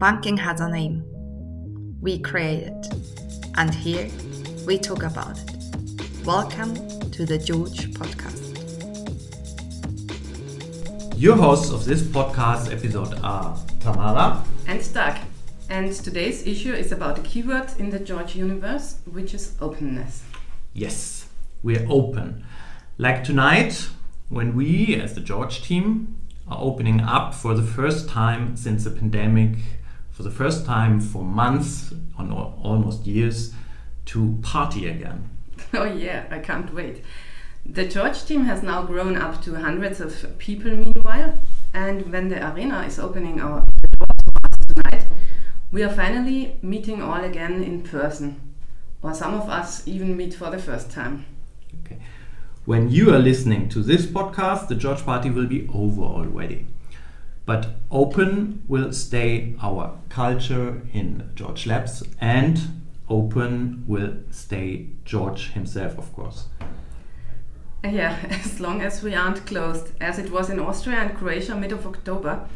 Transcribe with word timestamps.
Banking 0.00 0.38
has 0.38 0.62
a 0.62 0.68
name. 0.70 1.04
We 2.00 2.20
create 2.20 2.68
it. 2.68 2.86
And 3.58 3.74
here 3.74 4.08
we 4.66 4.78
talk 4.78 5.02
about 5.02 5.38
it. 5.38 6.24
Welcome 6.24 6.74
to 7.10 7.26
the 7.26 7.36
George 7.36 7.92
Podcast. 7.92 8.40
Your 11.20 11.36
hosts 11.36 11.70
of 11.70 11.84
this 11.84 12.00
podcast 12.00 12.72
episode 12.72 13.12
are 13.22 13.58
Tamara 13.80 14.42
and 14.66 14.94
Doug. 14.94 15.18
And 15.68 15.92
today's 15.92 16.46
issue 16.46 16.72
is 16.72 16.92
about 16.92 17.18
a 17.18 17.22
keyword 17.22 17.68
in 17.78 17.90
the 17.90 17.98
George 17.98 18.34
universe, 18.34 19.00
which 19.04 19.34
is 19.34 19.54
openness. 19.60 20.22
Yes, 20.72 21.28
we're 21.62 21.86
open. 21.90 22.42
Like 22.96 23.22
tonight, 23.22 23.90
when 24.30 24.56
we, 24.56 24.94
as 24.94 25.12
the 25.12 25.20
George 25.20 25.62
team, 25.62 26.16
are 26.48 26.58
opening 26.58 27.02
up 27.02 27.34
for 27.34 27.52
the 27.52 27.62
first 27.62 28.08
time 28.08 28.56
since 28.56 28.84
the 28.84 28.90
pandemic, 28.90 29.58
for 30.20 30.24
the 30.24 30.30
first 30.30 30.66
time 30.66 31.00
for 31.00 31.24
months, 31.24 31.94
on 32.18 32.30
almost 32.30 33.06
years, 33.06 33.54
to 34.04 34.38
party 34.42 34.86
again. 34.86 35.30
Oh, 35.72 35.84
yeah, 35.84 36.26
I 36.30 36.40
can't 36.40 36.74
wait. 36.74 37.02
The 37.64 37.86
George 37.86 38.26
team 38.26 38.44
has 38.44 38.62
now 38.62 38.82
grown 38.82 39.16
up 39.16 39.40
to 39.44 39.54
hundreds 39.54 39.98
of 39.98 40.38
people 40.38 40.72
meanwhile, 40.72 41.38
and 41.72 42.12
when 42.12 42.28
the 42.28 42.38
arena 42.52 42.82
is 42.82 42.98
opening 42.98 43.40
our 43.40 43.64
doors 43.64 44.66
tonight, 44.68 45.06
we 45.72 45.82
are 45.82 45.92
finally 45.92 46.58
meeting 46.60 47.00
all 47.00 47.24
again 47.24 47.62
in 47.62 47.82
person. 47.82 48.40
Or 49.02 49.14
some 49.14 49.32
of 49.32 49.48
us 49.48 49.88
even 49.88 50.18
meet 50.18 50.34
for 50.34 50.50
the 50.50 50.58
first 50.58 50.90
time. 50.90 51.24
Okay. 51.82 51.98
When 52.66 52.90
you 52.90 53.14
are 53.14 53.18
listening 53.18 53.70
to 53.70 53.82
this 53.82 54.04
podcast, 54.04 54.68
the 54.68 54.74
George 54.74 55.02
Party 55.02 55.30
will 55.30 55.46
be 55.46 55.66
over 55.72 56.02
already. 56.02 56.66
But 57.50 57.66
open 57.90 58.62
will 58.68 58.92
stay 58.92 59.56
our 59.60 59.98
culture 60.08 60.82
in 60.92 61.32
George 61.34 61.66
Labs, 61.66 62.04
and 62.20 62.60
open 63.08 63.82
will 63.88 64.18
stay 64.30 64.90
George 65.04 65.50
himself, 65.50 65.98
of 65.98 66.12
course. 66.12 66.46
Yeah, 67.82 68.16
as 68.30 68.60
long 68.60 68.82
as 68.82 69.02
we 69.02 69.16
aren't 69.16 69.46
closed, 69.46 69.90
as 70.00 70.20
it 70.20 70.30
was 70.30 70.48
in 70.48 70.60
Austria 70.60 70.98
and 70.98 71.18
Croatia 71.18 71.56
mid 71.56 71.72
of 71.72 71.84
October. 71.88 72.48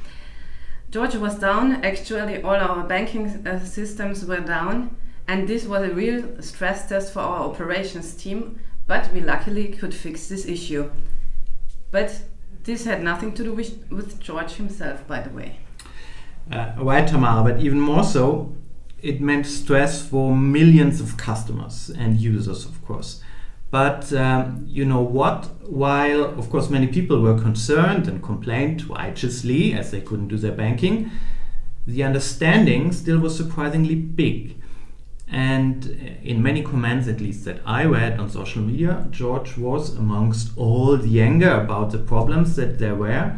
Georgia 0.93 1.19
was 1.19 1.41
down, 1.41 1.85
actually, 1.85 2.41
all 2.45 2.55
our 2.55 2.85
banking 2.85 3.45
uh, 3.45 3.59
systems 3.65 4.25
were 4.25 4.47
down, 4.47 4.97
and 5.27 5.49
this 5.49 5.67
was 5.67 5.83
a 5.83 5.93
real 5.93 6.41
stress 6.41 6.89
test 6.89 7.13
for 7.13 7.19
our 7.19 7.51
operations 7.51 8.15
team, 8.15 8.61
but 8.87 9.13
we 9.13 9.21
luckily 9.21 9.67
could 9.67 9.93
fix 9.93 10.29
this 10.29 10.47
issue. 10.47 10.89
But 11.91 12.23
this 12.65 12.85
had 12.85 13.03
nothing 13.03 13.33
to 13.35 13.45
do 13.45 13.53
with, 13.53 13.91
with 13.91 14.21
George 14.21 14.53
himself, 14.53 15.07
by 15.07 15.21
the 15.21 15.31
way. 15.31 15.59
Uh, 16.51 16.73
right, 16.77 17.07
Tamara, 17.07 17.43
but 17.43 17.61
even 17.61 17.81
more 17.81 18.05
so, 18.05 18.55
it 19.03 19.21
meant 19.21 19.47
stress 19.47 20.07
for 20.07 20.35
millions 20.35 21.01
of 21.01 21.17
customers 21.17 21.91
and 21.91 22.19
users, 22.19 22.65
of 22.65 22.85
course. 22.85 23.23
But 23.71 24.13
um, 24.13 24.65
you 24.69 24.85
know 24.85 25.03
what? 25.03 25.47
While, 25.69 26.25
of 26.25 26.49
course, 26.49 26.71
many 26.71 26.87
people 26.87 27.21
were 27.21 27.39
concerned 27.39 28.07
and 28.07 28.23
complained 28.23 28.89
righteously 28.89 29.75
as 29.75 29.91
they 29.91 30.01
couldn't 30.01 30.29
do 30.29 30.37
their 30.37 30.53
banking, 30.53 31.11
the 31.87 32.03
understanding 32.03 32.93
still 32.93 33.19
was 33.19 33.37
surprisingly 33.37 33.95
big. 33.95 34.57
And 35.35 35.85
uh, 35.85 36.23
in 36.23 36.45
many 36.45 36.63
comments, 36.63 37.09
at 37.09 37.21
least 37.21 37.45
that 37.45 37.61
I 37.67 37.85
read 37.87 38.21
on 38.21 38.31
social 38.31 38.63
media, 38.63 39.05
George 39.11 39.59
was, 39.59 39.97
amongst 39.97 40.57
all 40.57 40.97
the 40.97 41.21
anger 41.21 41.51
about 41.51 41.91
the 41.91 41.99
problems 41.99 42.55
that 42.55 42.79
there 42.79 42.95
were, 42.95 43.37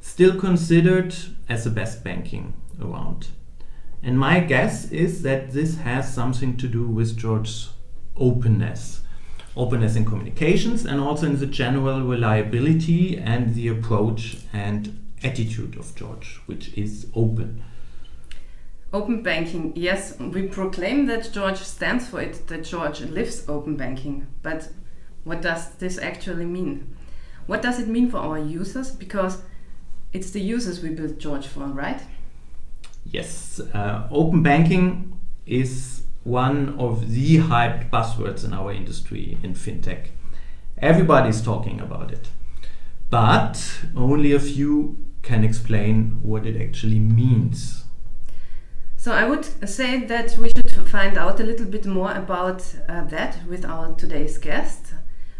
still 0.00 0.40
considered 0.40 1.14
as 1.46 1.64
the 1.64 1.70
best 1.70 2.02
banking 2.02 2.54
around. 2.82 3.28
And 4.02 4.18
my 4.18 4.40
guess 4.40 4.90
is 4.90 5.20
that 5.22 5.50
this 5.50 5.76
has 5.76 6.14
something 6.14 6.56
to 6.56 6.66
do 6.66 6.88
with 6.88 7.18
George's 7.18 7.74
openness 8.16 9.02
openness 9.54 9.96
in 9.96 10.04
communications 10.04 10.86
and 10.86 11.00
also 11.00 11.26
in 11.26 11.38
the 11.40 11.46
general 11.46 12.02
reliability 12.02 13.18
and 13.18 13.54
the 13.56 13.66
approach 13.66 14.38
and 14.52 15.04
attitude 15.24 15.76
of 15.76 15.94
George, 15.96 16.40
which 16.46 16.72
is 16.74 17.08
open. 17.12 17.60
Open 18.90 19.22
banking, 19.22 19.72
yes, 19.76 20.18
we 20.18 20.48
proclaim 20.48 21.06
that 21.06 21.30
George 21.32 21.58
stands 21.58 22.08
for 22.08 22.22
it, 22.22 22.46
that 22.46 22.64
George 22.64 23.02
lives 23.02 23.46
open 23.46 23.76
banking. 23.76 24.26
But 24.42 24.70
what 25.24 25.42
does 25.42 25.74
this 25.74 25.98
actually 25.98 26.46
mean? 26.46 26.96
What 27.46 27.60
does 27.60 27.78
it 27.78 27.88
mean 27.88 28.10
for 28.10 28.16
our 28.16 28.38
users? 28.38 28.90
Because 28.90 29.42
it's 30.14 30.30
the 30.30 30.40
users 30.40 30.82
we 30.82 30.88
build 30.88 31.18
George 31.18 31.46
for, 31.46 31.66
right? 31.66 32.00
Yes, 33.04 33.60
uh, 33.74 34.08
open 34.10 34.42
banking 34.42 35.18
is 35.46 36.04
one 36.24 36.78
of 36.78 37.12
the 37.12 37.38
hyped 37.38 37.90
buzzwords 37.90 38.44
in 38.44 38.54
our 38.54 38.72
industry 38.72 39.36
in 39.42 39.54
fintech. 39.54 40.08
Everybody's 40.78 41.42
talking 41.42 41.80
about 41.80 42.10
it, 42.10 42.28
but 43.10 43.80
only 43.96 44.32
a 44.32 44.40
few 44.40 44.96
can 45.22 45.44
explain 45.44 46.20
what 46.22 46.46
it 46.46 46.60
actually 46.60 47.00
means. 47.00 47.84
So 49.00 49.12
I 49.12 49.28
would 49.28 49.44
say 49.68 50.04
that 50.06 50.36
we 50.38 50.50
should 50.50 50.88
find 50.88 51.16
out 51.16 51.38
a 51.38 51.44
little 51.44 51.66
bit 51.66 51.86
more 51.86 52.10
about 52.10 52.64
uh, 52.88 53.04
that 53.04 53.46
with 53.46 53.64
our 53.64 53.94
today's 53.94 54.38
guest, 54.38 54.92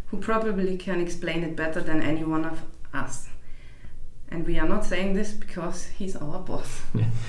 who 0.07 0.19
probably 0.19 0.77
can 0.77 1.01
explain 1.01 1.43
it 1.43 1.57
better 1.57 1.81
than 1.81 2.01
any 2.01 2.23
one 2.23 2.45
of 2.45 2.63
us. 2.95 3.29
And 4.29 4.47
we 4.47 4.61
are 4.61 4.69
not 4.69 4.85
saying 4.85 5.15
this 5.15 5.33
because 5.33 5.87
he's 5.87 6.15
our 6.15 6.39
boss. 6.39 6.83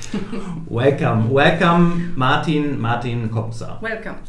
welcome, 0.68 1.32
welcome, 1.32 2.16
Martin, 2.16 2.80
Martin 2.80 3.30
Kopsa. 3.30 3.82
Welcome. 3.82 4.22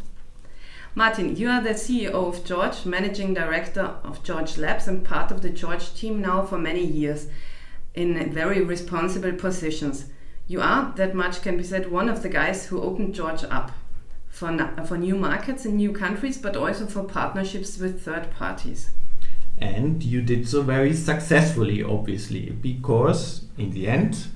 Martin, 0.94 1.36
you 1.36 1.50
are 1.50 1.60
the 1.60 1.74
CEO 1.74 2.14
of 2.14 2.46
George, 2.46 2.86
managing 2.86 3.34
director 3.34 3.96
of 4.02 4.22
George 4.24 4.56
Labs, 4.56 4.88
and 4.88 5.04
part 5.04 5.30
of 5.30 5.42
the 5.42 5.50
George 5.50 5.92
team 5.92 6.22
now 6.22 6.46
for 6.46 6.56
many 6.56 6.82
years 6.82 7.28
in 7.94 8.32
very 8.32 8.62
responsible 8.62 9.32
positions. 9.32 10.06
You 10.50 10.60
are, 10.60 10.92
that 10.96 11.14
much 11.14 11.42
can 11.42 11.56
be 11.56 11.62
said, 11.62 11.92
one 11.92 12.08
of 12.08 12.24
the 12.24 12.28
guys 12.28 12.66
who 12.66 12.82
opened 12.82 13.14
George 13.14 13.44
up 13.44 13.70
for, 14.28 14.50
for 14.84 14.98
new 14.98 15.14
markets 15.14 15.64
in 15.64 15.76
new 15.76 15.92
countries, 15.92 16.38
but 16.38 16.56
also 16.56 16.86
for 16.86 17.04
partnerships 17.04 17.78
with 17.78 18.02
third 18.02 18.32
parties. 18.32 18.90
And 19.58 20.02
you 20.02 20.20
did 20.22 20.48
so 20.48 20.62
very 20.62 20.92
successfully, 20.92 21.84
obviously, 21.84 22.50
because 22.50 23.44
in 23.56 23.70
the 23.70 23.86
end, 23.86 24.26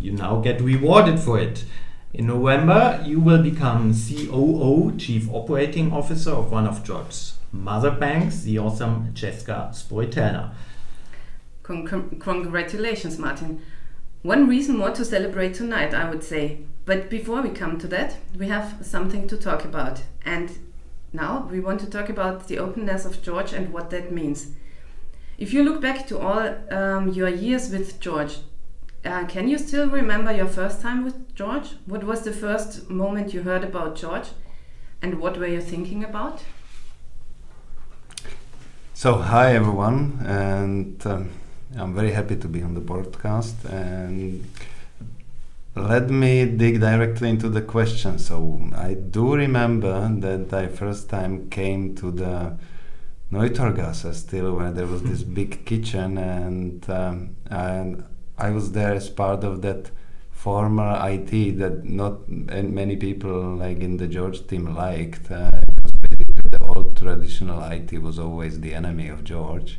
you 0.00 0.10
now 0.10 0.40
get 0.40 0.60
rewarded 0.60 1.20
for 1.20 1.38
it. 1.38 1.64
In 2.12 2.26
November, 2.26 3.00
you 3.06 3.20
will 3.20 3.40
become 3.40 3.94
COO, 3.94 4.96
Chief 4.98 5.28
Operating 5.30 5.92
Officer 5.92 6.32
of 6.32 6.50
one 6.50 6.66
of 6.66 6.82
George's 6.82 7.34
mother 7.52 7.92
banks, 7.92 8.42
the 8.42 8.58
awesome 8.58 9.12
Česká 9.14 9.68
spořitelna. 9.72 10.56
Con 11.62 11.86
congratulations, 12.18 13.18
Martin. 13.18 13.60
One 14.26 14.48
reason 14.48 14.76
more 14.76 14.90
to 14.90 15.04
celebrate 15.04 15.54
tonight, 15.54 15.94
I 15.94 16.10
would 16.10 16.24
say. 16.24 16.58
But 16.84 17.08
before 17.08 17.42
we 17.42 17.50
come 17.50 17.78
to 17.78 17.86
that, 17.86 18.16
we 18.36 18.48
have 18.48 18.84
something 18.84 19.28
to 19.28 19.36
talk 19.36 19.64
about. 19.64 20.02
And 20.24 20.50
now 21.12 21.46
we 21.48 21.60
want 21.60 21.78
to 21.82 21.88
talk 21.88 22.08
about 22.08 22.48
the 22.48 22.58
openness 22.58 23.04
of 23.04 23.22
George 23.22 23.52
and 23.52 23.72
what 23.72 23.90
that 23.90 24.10
means. 24.10 24.48
If 25.38 25.52
you 25.52 25.62
look 25.62 25.80
back 25.80 26.08
to 26.08 26.18
all 26.18 26.56
um, 26.72 27.10
your 27.10 27.28
years 27.28 27.70
with 27.70 28.00
George, 28.00 28.38
uh, 29.04 29.26
can 29.26 29.46
you 29.46 29.58
still 29.58 29.88
remember 29.88 30.32
your 30.32 30.48
first 30.48 30.80
time 30.80 31.04
with 31.04 31.32
George? 31.36 31.76
What 31.86 32.02
was 32.02 32.22
the 32.22 32.32
first 32.32 32.90
moment 32.90 33.32
you 33.32 33.44
heard 33.44 33.62
about 33.62 33.94
George? 33.94 34.30
And 35.00 35.20
what 35.20 35.38
were 35.38 35.46
you 35.46 35.60
thinking 35.60 36.02
about? 36.02 36.42
So, 38.92 39.18
hi 39.18 39.54
everyone, 39.54 40.18
and 40.26 41.06
um, 41.06 41.30
I'm 41.78 41.94
very 41.94 42.12
happy 42.12 42.36
to 42.36 42.48
be 42.48 42.62
on 42.62 42.74
the 42.74 42.80
podcast. 42.80 43.64
And 43.70 44.44
let 45.74 46.08
me 46.08 46.46
dig 46.46 46.80
directly 46.80 47.28
into 47.28 47.50
the 47.50 47.60
question. 47.60 48.18
So 48.18 48.60
I 48.74 48.94
do 48.94 49.34
remember 49.34 50.08
that 50.20 50.52
I 50.52 50.68
first 50.68 51.10
time 51.10 51.50
came 51.50 51.94
to 51.96 52.10
the 52.10 52.56
Neutorgasse 53.30 54.14
still 54.14 54.54
where 54.54 54.72
there 54.72 54.86
was 54.86 55.02
this 55.02 55.22
big 55.22 55.64
kitchen 55.66 56.16
and 56.16 56.88
um, 56.88 57.36
and 57.50 58.04
I 58.38 58.50
was 58.50 58.72
there 58.72 58.94
as 58.94 59.10
part 59.10 59.44
of 59.44 59.62
that 59.62 59.90
former 60.30 60.98
IT 61.10 61.58
that 61.58 61.84
not 61.84 62.28
many 62.28 62.96
people 62.96 63.56
like 63.56 63.80
in 63.80 63.98
the 63.98 64.06
George 64.06 64.46
team 64.46 64.74
liked. 64.74 65.30
Uh, 65.30 65.50
because 65.66 65.92
basically 65.92 66.50
the 66.50 66.62
old 66.62 66.96
traditional 66.96 67.62
IT 67.64 68.00
was 68.00 68.18
always 68.18 68.60
the 68.60 68.72
enemy 68.72 69.08
of 69.08 69.24
George 69.24 69.78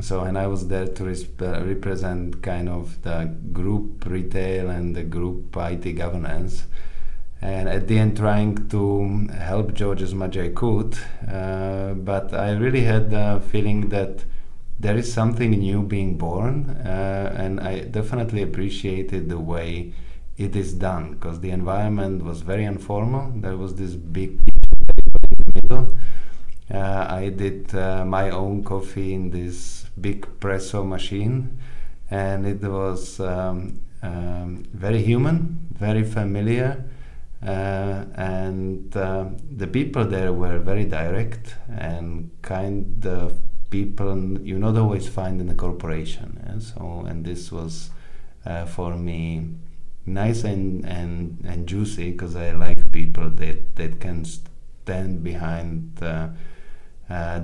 so 0.00 0.20
and 0.20 0.38
i 0.38 0.46
was 0.46 0.68
there 0.68 0.86
to 0.86 1.04
uh, 1.04 1.64
represent 1.64 2.42
kind 2.42 2.68
of 2.68 3.00
the 3.02 3.24
group 3.52 4.04
retail 4.06 4.70
and 4.70 4.96
the 4.96 5.02
group 5.02 5.56
it 5.56 5.92
governance 5.92 6.64
and 7.40 7.68
at 7.68 7.88
the 7.88 7.98
end 7.98 8.16
trying 8.16 8.68
to 8.68 9.28
help 9.38 9.74
george 9.74 10.02
as 10.02 10.14
much 10.14 10.36
as 10.36 10.46
i 10.46 10.48
could 10.48 10.96
uh, 11.28 11.92
but 11.94 12.32
i 12.32 12.52
really 12.52 12.82
had 12.82 13.10
the 13.10 13.42
feeling 13.50 13.88
that 13.88 14.24
there 14.80 14.96
is 14.96 15.12
something 15.12 15.50
new 15.50 15.82
being 15.82 16.16
born 16.16 16.70
uh, 16.70 17.34
and 17.36 17.60
i 17.60 17.80
definitely 17.80 18.42
appreciated 18.42 19.28
the 19.28 19.38
way 19.38 19.92
it 20.38 20.56
is 20.56 20.72
done 20.74 21.12
because 21.12 21.40
the 21.40 21.50
environment 21.50 22.24
was 22.24 22.40
very 22.40 22.64
informal. 22.64 23.32
There 23.36 23.56
was 23.56 23.74
this 23.74 23.94
big. 23.94 24.38
Uh, 26.72 27.06
I 27.08 27.28
did 27.28 27.74
uh, 27.74 28.04
my 28.04 28.30
own 28.30 28.64
coffee 28.64 29.12
in 29.12 29.30
this 29.30 29.84
big 30.00 30.26
presso 30.40 30.82
machine, 30.86 31.58
and 32.10 32.46
it 32.46 32.62
was 32.62 33.20
um, 33.20 33.80
um, 34.02 34.64
very 34.72 35.02
human, 35.02 35.68
very 35.72 36.02
familiar. 36.02 36.84
Uh, 37.44 38.04
and 38.14 38.96
uh, 38.96 39.26
the 39.50 39.66
people 39.66 40.04
there 40.04 40.32
were 40.32 40.58
very 40.58 40.84
direct 40.84 41.56
and 41.76 42.30
kind 42.40 43.04
of 43.04 43.36
people 43.68 44.38
you 44.40 44.58
not 44.58 44.76
always 44.76 45.08
find 45.08 45.40
in 45.40 45.48
a 45.48 45.54
corporation. 45.54 46.60
So, 46.60 47.04
and 47.06 47.24
this 47.24 47.50
was 47.50 47.90
uh, 48.46 48.64
for 48.66 48.96
me 48.96 49.48
nice 50.06 50.44
and 50.44 50.84
and, 50.84 51.38
and 51.44 51.66
juicy 51.66 52.12
because 52.12 52.36
I 52.36 52.52
like 52.52 52.92
people 52.92 53.28
that 53.30 53.76
that 53.76 54.00
can 54.00 54.24
stand 54.24 55.22
behind 55.24 55.98
uh, 56.00 56.28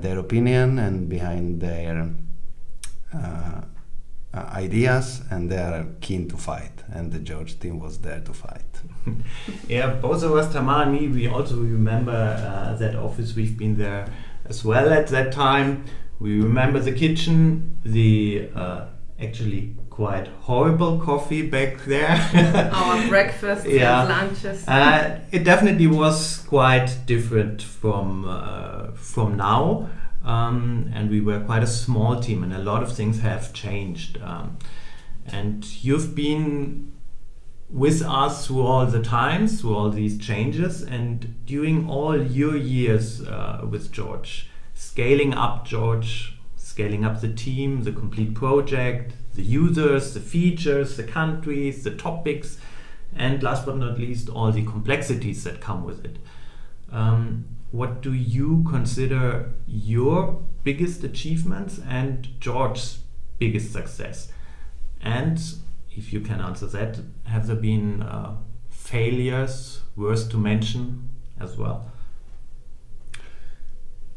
their 0.00 0.18
opinion 0.18 0.78
and 0.78 1.08
behind 1.08 1.60
their 1.60 2.10
uh, 3.14 3.62
ideas, 4.34 5.22
and 5.30 5.50
they 5.50 5.58
are 5.58 5.86
keen 6.00 6.28
to 6.28 6.36
fight. 6.36 6.84
And 6.92 7.12
the 7.12 7.18
George 7.18 7.58
team 7.58 7.78
was 7.78 7.98
there 7.98 8.20
to 8.20 8.32
fight. 8.32 8.62
yeah, 9.68 9.94
both 9.94 10.22
of 10.22 10.32
us, 10.34 10.52
Tamar 10.52 10.82
and 10.82 10.92
me, 10.92 11.08
we 11.08 11.28
also 11.28 11.56
remember 11.56 12.12
uh, 12.12 12.76
that 12.76 12.94
office. 12.94 13.34
We've 13.34 13.56
been 13.56 13.76
there 13.76 14.12
as 14.44 14.64
well 14.64 14.92
at 14.92 15.08
that 15.08 15.32
time. 15.32 15.84
We 16.20 16.40
remember 16.40 16.80
the 16.80 16.92
kitchen, 16.92 17.78
the 17.84 18.50
uh, 18.54 18.86
actually 19.20 19.76
quite 19.98 20.28
horrible 20.42 21.00
coffee 21.00 21.42
back 21.42 21.84
there. 21.84 22.16
Our 22.72 23.08
breakfast 23.08 23.66
yeah. 23.66 24.02
and 24.02 24.08
lunches. 24.08 24.68
Uh, 24.68 25.18
it 25.32 25.42
definitely 25.42 25.88
was 25.88 26.44
quite 26.46 27.00
different 27.04 27.60
from 27.60 28.24
uh, 28.24 28.92
from 28.92 29.36
now. 29.36 29.90
Um, 30.24 30.88
and 30.94 31.10
we 31.10 31.20
were 31.20 31.40
quite 31.40 31.64
a 31.64 31.66
small 31.66 32.20
team, 32.20 32.44
and 32.44 32.52
a 32.52 32.60
lot 32.60 32.84
of 32.84 32.94
things 32.94 33.22
have 33.22 33.52
changed. 33.52 34.20
Um, 34.22 34.58
and 35.26 35.64
you've 35.82 36.14
been 36.14 36.92
with 37.68 38.00
us 38.02 38.46
through 38.46 38.62
all 38.62 38.86
the 38.86 39.02
times, 39.02 39.60
through 39.60 39.74
all 39.74 39.90
these 39.90 40.16
changes, 40.16 40.80
and 40.82 41.44
during 41.44 41.90
all 41.90 42.16
your 42.22 42.56
years 42.56 43.20
uh, 43.26 43.66
with 43.68 43.90
George, 43.90 44.48
scaling 44.74 45.34
up 45.34 45.66
George, 45.66 46.37
scaling 46.78 47.04
up 47.04 47.20
the 47.20 47.32
team, 47.32 47.82
the 47.82 47.90
complete 47.90 48.34
project, 48.34 49.12
the 49.34 49.42
users, 49.42 50.14
the 50.14 50.20
features, 50.20 50.96
the 50.96 51.02
countries, 51.02 51.82
the 51.82 51.90
topics, 51.90 52.58
and 53.16 53.42
last 53.42 53.66
but 53.66 53.76
not 53.76 53.98
least, 53.98 54.28
all 54.28 54.52
the 54.52 54.64
complexities 54.64 55.42
that 55.42 55.60
come 55.60 55.82
with 55.82 56.04
it. 56.04 56.18
Um, 56.92 57.46
what 57.72 58.00
do 58.00 58.12
you 58.12 58.64
consider 58.70 59.52
your 59.66 60.40
biggest 60.62 61.02
achievements 61.02 61.80
and 61.84 62.28
George's 62.38 63.00
biggest 63.40 63.72
success? 63.72 64.30
And 65.02 65.36
if 65.90 66.12
you 66.12 66.20
can 66.20 66.40
answer 66.40 66.68
that, 66.68 67.00
have 67.24 67.48
there 67.48 67.56
been 67.56 68.04
uh, 68.04 68.36
failures 68.70 69.80
worth 69.96 70.30
to 70.30 70.36
mention 70.36 71.08
as 71.40 71.56
well? 71.56 71.90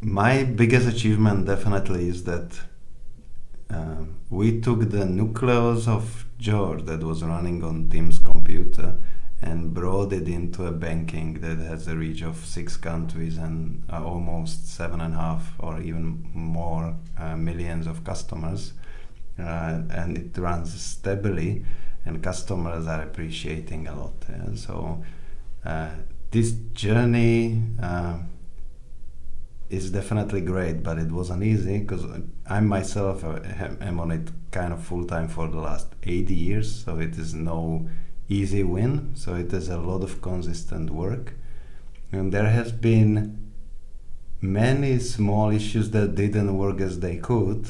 My 0.03 0.44
biggest 0.44 0.88
achievement 0.88 1.45
definitely 1.45 2.09
is 2.09 2.24
that 2.24 2.59
uh, 3.69 4.06
we 4.31 4.59
took 4.59 4.89
the 4.89 5.06
nucleus 5.06 5.88
of 5.88 6.25
George 6.39 6.86
that 6.86 7.03
was 7.03 7.21
running 7.24 7.63
on 7.63 7.88
Tim's 7.88 8.18
computer 8.18 8.95
and 9.44 9.75
brought 9.75 10.12
it 10.12 10.27
into 10.27 10.65
a 10.65 10.71
banking 10.71 11.36
that 11.42 11.59
has 11.59 11.88
a 11.88 11.95
reach 11.95 12.24
of 12.24 12.44
six 12.44 12.77
countries 12.77 13.38
and 13.38 13.83
uh, 13.92 14.03
almost 14.03 14.68
seven 14.68 15.01
and 15.01 15.13
a 15.13 15.18
half 15.18 15.53
or 15.59 15.80
even 15.80 16.27
more 16.33 16.95
uh, 17.19 17.36
millions 17.38 17.86
of 17.86 18.04
customers. 18.04 18.74
Uh, 19.38 19.81
and 19.92 20.18
it 20.18 20.38
runs 20.39 20.74
stably, 20.81 21.63
and 22.06 22.24
customers 22.24 22.88
are 22.88 23.04
appreciating 23.04 23.88
a 23.88 23.95
lot. 23.95 24.13
So, 24.56 25.04
uh, 25.63 25.89
this 26.31 26.54
journey 26.74 27.62
uh, 27.81 28.18
is 29.71 29.91
definitely 29.91 30.41
great, 30.41 30.83
but 30.83 30.97
it 30.97 31.12
wasn't 31.12 31.44
easy 31.44 31.79
because 31.79 32.06
I 32.50 32.59
myself 32.59 33.23
am 33.23 34.00
on 34.00 34.12
it 34.12 34.29
kind 34.51 34.73
of 34.73 34.83
full 34.83 35.06
time 35.06 35.27
for 35.27 35.47
the 35.47 35.59
last 35.59 35.88
eight 36.03 36.29
years, 36.29 36.83
so 36.83 37.00
it 37.00 37.18
is 37.18 37.33
no 37.33 37.89
easy 38.27 38.63
win. 38.63 39.12
So 39.15 39.35
it 39.35 39.53
is 39.53 39.69
a 39.69 39.77
lot 39.77 40.03
of 40.03 40.21
consistent 40.21 40.89
work, 40.89 41.33
and 42.12 42.31
there 42.33 42.50
has 42.50 42.71
been 42.71 43.51
many 44.41 45.00
small 45.00 45.51
issues 45.51 45.91
that 45.91 46.15
didn't 46.15 46.57
work 46.57 46.81
as 46.81 47.00
they 47.00 47.18
could. 47.18 47.68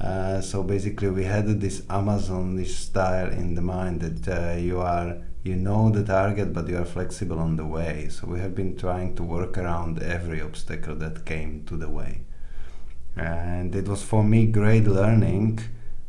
Uh, 0.00 0.40
so 0.40 0.62
basically, 0.62 1.10
we 1.10 1.24
had 1.24 1.60
this 1.60 1.82
Amazonish 1.82 2.74
style 2.74 3.30
in 3.30 3.54
the 3.54 3.62
mind 3.62 4.00
that 4.00 4.28
uh, 4.28 4.56
you 4.56 4.80
are 4.80 5.18
you 5.42 5.56
know 5.56 5.90
the 5.90 6.04
target, 6.04 6.52
but 6.52 6.68
you 6.68 6.78
are 6.78 6.84
flexible 6.84 7.38
on 7.38 7.56
the 7.56 7.66
way. 7.66 8.08
So 8.10 8.26
we 8.26 8.40
have 8.40 8.54
been 8.54 8.76
trying 8.76 9.16
to 9.16 9.22
work 9.22 9.56
around 9.56 10.02
every 10.02 10.40
obstacle 10.40 10.94
that 10.96 11.24
came 11.24 11.64
to 11.66 11.76
the 11.76 11.88
way, 11.88 12.22
and 13.16 13.74
it 13.74 13.88
was 13.88 14.02
for 14.02 14.22
me 14.22 14.46
great 14.46 14.86
learning 14.86 15.60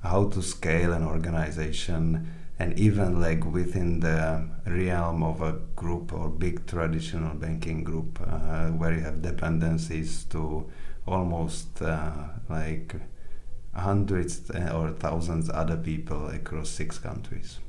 how 0.03 0.27
to 0.29 0.41
scale 0.41 0.93
an 0.93 1.03
organization 1.03 2.27
and 2.61 2.77
even 2.77 3.19
like 3.19 3.43
within 3.45 3.99
the 4.01 4.47
realm 4.67 5.23
of 5.23 5.41
a 5.41 5.53
group 5.75 6.13
or 6.13 6.29
big 6.29 6.65
traditional 6.67 7.33
banking 7.33 7.83
group 7.83 8.19
uh, 8.27 8.67
where 8.67 8.93
you 8.93 8.99
have 8.99 9.21
dependencies 9.21 10.25
to 10.25 10.69
almost 11.07 11.81
uh, 11.81 12.11
like 12.49 12.95
hundreds 13.73 14.51
or 14.51 14.91
thousands 14.91 15.49
other 15.49 15.77
people 15.77 16.27
across 16.27 16.69
six 16.69 16.99
countries. 16.99 17.59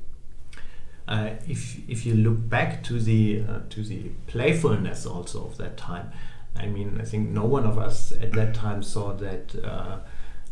Uh, 1.07 1.31
if 1.47 1.77
if 1.89 2.05
you 2.05 2.15
look 2.15 2.49
back 2.49 2.83
to 2.83 2.99
the 2.99 3.43
uh, 3.47 3.59
to 3.69 3.83
the 3.83 4.09
playfulness 4.27 5.05
also 5.05 5.45
of 5.45 5.57
that 5.57 5.75
time, 5.75 6.11
I 6.55 6.67
mean, 6.67 6.97
I 6.99 7.03
think 7.03 7.29
no 7.29 7.43
one 7.45 7.65
of 7.65 7.77
us 7.77 8.11
at 8.13 8.31
that 8.33 8.53
time 8.53 8.81
saw 8.83 9.13
that 9.13 9.55
uh, 9.63 9.99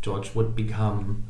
George 0.02 0.36
would 0.36 0.56
become 0.56 1.24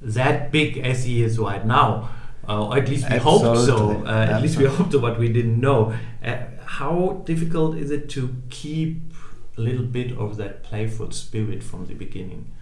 that 0.00 0.50
big 0.50 0.78
as 0.78 1.04
he 1.04 1.22
is 1.22 1.38
right 1.38 1.64
now. 1.66 2.10
Uh, 2.48 2.68
or 2.68 2.78
at 2.78 2.88
least 2.88 3.10
we 3.10 3.16
hoped 3.16 3.58
so. 3.66 4.04
Uh, 4.06 4.26
at 4.30 4.40
least 4.40 4.56
we 4.56 4.64
hoped 4.64 4.92
so, 4.92 5.00
but 5.00 5.18
we 5.18 5.28
didn't 5.28 5.60
know. 5.60 5.94
Uh, 6.24 6.36
how 6.64 7.22
difficult 7.24 7.76
is 7.76 7.90
it 7.90 8.08
to 8.10 8.34
keep 8.50 9.12
a 9.58 9.60
little 9.60 9.84
bit 9.84 10.16
of 10.16 10.36
that 10.36 10.62
playful 10.62 11.10
spirit 11.10 11.62
from 11.62 11.86
the 11.86 11.94
beginning? 11.94 12.52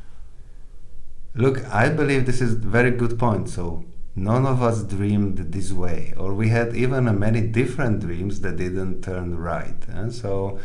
Look, 1.34 1.64
I 1.66 1.88
believe 1.88 2.26
this 2.26 2.40
is 2.40 2.52
a 2.54 2.56
very 2.56 2.92
good 2.92 3.18
point. 3.18 3.48
So 3.48 3.84
none 4.16 4.46
of 4.46 4.62
us 4.62 4.82
dreamed 4.82 5.38
this 5.38 5.72
way, 5.72 6.14
or 6.16 6.34
we 6.34 6.48
had 6.48 6.74
even 6.76 7.18
many 7.18 7.40
different 7.40 8.00
dreams 8.00 8.40
that 8.40 8.56
didn't 8.56 9.02
turn 9.02 9.36
right. 9.36 9.86
And 9.88 10.12
so, 10.12 10.58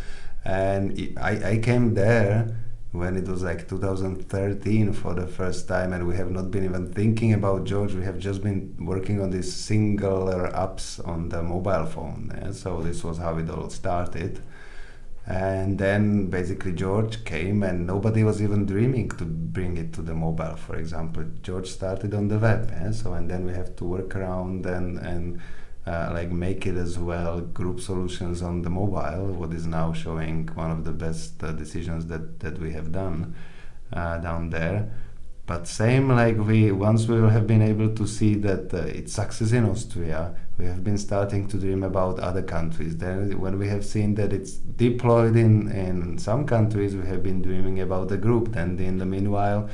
and 0.46 1.18
I, 1.18 1.52
I 1.52 1.58
came 1.58 1.94
there 1.94 2.56
when 2.92 3.16
it 3.16 3.28
was 3.28 3.44
like 3.44 3.68
2013 3.68 4.94
for 4.94 5.14
the 5.14 5.28
first 5.28 5.68
time 5.68 5.94
and 5.94 6.08
we 6.08 6.16
have 6.16 6.32
not 6.32 6.50
been 6.50 6.64
even 6.64 6.92
thinking 6.92 7.34
about 7.34 7.64
george 7.64 7.94
we 7.94 8.04
have 8.04 8.18
just 8.18 8.42
been 8.42 8.76
working 8.80 9.22
on 9.22 9.30
these 9.30 9.54
singular 9.54 10.50
apps 10.54 11.06
on 11.08 11.30
the 11.30 11.44
mobile 11.44 11.86
phone 11.86 12.32
yeah? 12.42 12.52
so 12.52 12.82
this 12.82 13.04
was 13.04 13.20
how 13.20 13.38
it 13.38 13.48
all 13.48 13.70
started 13.70 14.42
and 15.30 15.78
then 15.78 16.26
basically 16.26 16.74
george 16.74 17.24
came 17.24 17.62
and 17.62 17.86
nobody 17.86 18.24
was 18.24 18.42
even 18.42 18.66
dreaming 18.66 19.08
to 19.08 19.26
bring 19.26 19.78
it 19.78 19.94
to 19.94 20.02
the 20.02 20.14
mobile 20.14 20.56
for 20.56 20.76
example 20.76 21.24
george 21.44 21.68
started 21.68 22.16
on 22.16 22.28
the 22.28 22.40
web 22.40 22.68
yeah? 22.72 22.90
so 22.90 23.14
and 23.14 23.30
then 23.30 23.46
we 23.46 23.54
have 23.54 23.76
to 23.76 23.86
work 23.86 24.16
around 24.16 24.66
and 24.66 24.98
and 24.98 25.40
uh, 25.86 26.10
like 26.14 26.32
make 26.32 26.66
it 26.66 26.76
as 26.76 26.98
well 26.98 27.42
group 27.42 27.80
solutions 27.80 28.42
on 28.42 28.64
the 28.64 28.70
mobile 28.70 29.28
what 29.28 29.54
is 29.54 29.68
now 29.68 29.94
showing 29.94 30.48
one 30.56 30.72
of 30.72 30.84
the 30.84 30.92
best 30.92 31.44
uh, 31.44 31.52
decisions 31.52 32.08
that 32.08 32.40
that 32.40 32.58
we 32.58 32.72
have 32.72 32.92
done 32.92 33.36
uh, 33.94 34.18
down 34.18 34.50
there 34.50 34.92
but 35.46 35.68
same 35.68 36.10
like 36.10 36.38
we 36.38 36.72
once 36.72 37.08
we 37.08 37.22
will 37.22 37.30
have 37.30 37.46
been 37.46 37.62
able 37.62 37.94
to 37.94 38.08
see 38.08 38.34
that 38.34 38.74
uh, 38.74 38.78
it 38.78 39.10
success 39.10 39.52
in 39.52 39.64
austria 39.64 40.36
we 40.60 40.66
have 40.66 40.84
been 40.84 40.98
starting 40.98 41.48
to 41.48 41.58
dream 41.58 41.84
about 41.84 42.20
other 42.20 42.44
countries 42.44 42.98
then 42.98 43.40
when 43.40 43.58
we 43.58 43.68
have 43.68 43.86
seen 43.86 44.16
that 44.16 44.34
it's 44.34 44.54
deployed 44.54 45.36
in 45.36 45.72
in 45.72 46.18
some 46.18 46.46
countries 46.46 46.96
we 46.96 47.08
have 47.08 47.24
been 47.24 47.42
dreaming 47.42 47.80
about 47.80 48.10
the 48.10 48.18
group 48.18 48.52
then 48.52 48.78
in 48.80 48.98
the 48.98 49.06
meanwhile 49.06 49.70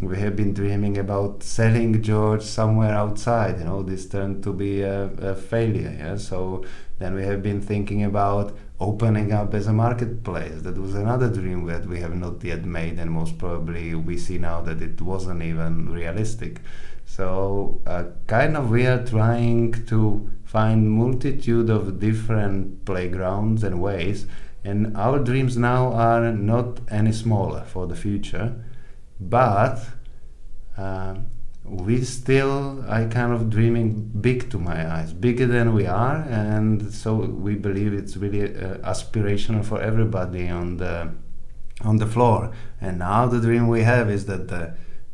we 0.00 0.16
have 0.18 0.36
been 0.36 0.54
dreaming 0.54 0.96
about 0.96 1.42
selling 1.42 2.00
George 2.02 2.42
somewhere 2.42 2.94
outside. 2.94 3.58
You 3.58 3.64
know, 3.64 3.82
this 3.82 4.08
turned 4.08 4.44
to 4.44 4.52
be 4.52 4.82
a, 4.82 5.06
a 5.06 5.34
failure. 5.34 5.94
Yeah, 5.98 6.16
so 6.16 6.64
then 6.98 7.14
we 7.14 7.24
have 7.24 7.42
been 7.42 7.60
thinking 7.60 8.04
about 8.04 8.56
opening 8.80 9.32
up 9.32 9.54
as 9.54 9.66
a 9.66 9.72
marketplace. 9.72 10.62
That 10.62 10.78
was 10.78 10.94
another 10.94 11.28
dream 11.28 11.66
that 11.66 11.86
we 11.86 11.98
have 12.00 12.14
not 12.14 12.44
yet 12.44 12.64
made, 12.64 12.98
and 12.98 13.10
most 13.10 13.38
probably 13.38 13.94
we 13.94 14.16
see 14.16 14.38
now 14.38 14.60
that 14.62 14.80
it 14.80 15.00
wasn't 15.00 15.42
even 15.42 15.90
realistic. 15.90 16.60
So, 17.16 17.80
uh, 17.86 18.04
kind 18.26 18.56
of, 18.56 18.70
we 18.70 18.86
are 18.86 19.04
trying 19.04 19.86
to 19.86 20.30
find 20.44 20.90
multitude 20.90 21.68
of 21.70 21.98
different 21.98 22.84
playgrounds 22.84 23.64
and 23.64 23.80
ways, 23.80 24.26
and 24.62 24.96
our 24.96 25.18
dreams 25.18 25.56
now 25.56 25.92
are 25.92 26.30
not 26.32 26.80
any 26.90 27.12
smaller 27.12 27.62
for 27.64 27.86
the 27.86 27.96
future, 27.96 28.48
but. 29.18 29.80
Um, 30.76 31.30
we 31.68 32.02
still 32.02 32.82
I 32.88 33.04
kind 33.04 33.32
of 33.32 33.50
dreaming 33.50 34.10
big 34.20 34.50
to 34.52 34.58
my 34.58 34.90
eyes, 34.90 35.12
bigger 35.12 35.46
than 35.46 35.74
we 35.74 35.86
are, 35.86 36.16
and 36.16 36.92
so 36.92 37.14
we 37.14 37.56
believe 37.56 37.92
it's 37.92 38.16
really 38.16 38.44
uh, 38.44 38.78
aspirational 38.78 39.62
for 39.64 39.78
everybody 39.80 40.48
on 40.48 40.78
the 40.78 41.12
on 41.82 41.98
the 41.98 42.06
floor. 42.06 42.52
And 42.80 43.00
now 43.00 43.26
the 43.26 43.40
dream 43.40 43.68
we 43.68 43.82
have 43.82 44.10
is 44.10 44.24
that 44.26 44.50
uh, 44.50 44.70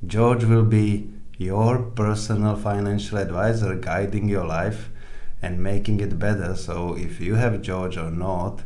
George 0.06 0.44
will 0.44 0.64
be 0.64 1.10
your 1.38 1.78
personal 1.78 2.56
financial 2.56 3.18
advisor, 3.18 3.74
guiding 3.74 4.28
your 4.28 4.44
life 4.44 4.90
and 5.42 5.62
making 5.62 6.00
it 6.00 6.18
better. 6.18 6.54
So 6.54 6.96
if 6.96 7.20
you 7.20 7.34
have 7.34 7.60
George 7.62 7.96
or 7.96 8.10
not, 8.10 8.62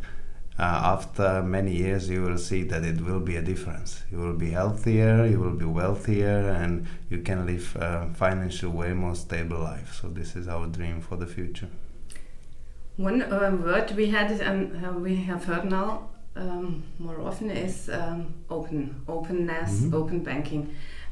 uh, 0.59 0.63
after 0.63 1.43
many 1.43 1.73
years 1.73 2.11
you 2.11 2.23
will 2.23 2.39
see 2.39 2.65
that 2.65 2.85
it 2.85 3.01
will 3.01 3.21
be 3.21 3.37
a 3.37 3.43
difference 3.43 4.03
you 4.11 4.19
will 4.19 4.35
be 4.35 4.51
healthier 4.51 5.25
you 5.25 5.39
will 5.39 5.53
be 5.53 5.65
wealthier 5.65 6.51
and 6.51 6.87
you 7.09 7.19
can 7.19 7.47
live 7.47 7.77
a 7.81 8.11
financial 8.15 8.71
way 8.71 8.93
more 8.93 9.15
stable 9.15 9.59
life 9.59 9.97
so 10.01 10.09
this 10.09 10.35
is 10.35 10.49
our 10.49 10.67
dream 10.67 11.01
for 11.01 11.17
the 11.17 11.27
future 11.27 11.69
one 12.97 13.23
uh, 13.23 13.57
word 13.63 13.93
we 13.93 14.07
had 14.07 14.31
and 14.41 14.85
uh, 14.85 14.93
we 14.93 15.15
have 15.15 15.45
heard 15.45 15.65
now 15.65 16.09
um, 16.35 16.83
more 16.99 17.21
often 17.21 17.51
is 17.51 17.89
um, 17.89 18.35
open 18.51 19.01
openness 19.07 19.81
mm 19.81 19.91
-hmm. 19.91 19.95
open 19.95 20.23
banking 20.25 20.69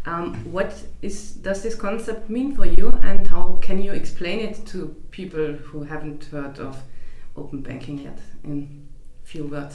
um, 0.07 0.35
what 0.53 0.73
is 1.03 1.33
does 1.33 1.63
this 1.63 1.75
concept 1.75 2.31
mean 2.31 2.55
for 2.55 2.65
you 2.65 2.91
and 3.03 3.27
how 3.27 3.59
can 3.61 3.83
you 3.83 3.93
explain 3.93 4.41
it 4.41 4.65
to 4.67 4.95
people 5.11 5.55
who 5.55 5.83
haven't 5.83 6.25
heard 6.27 6.59
of 6.59 6.83
open 7.37 7.61
banking 7.61 7.99
yet 7.99 8.19
in 8.45 8.87
feel 9.25 9.49
that? 9.49 9.75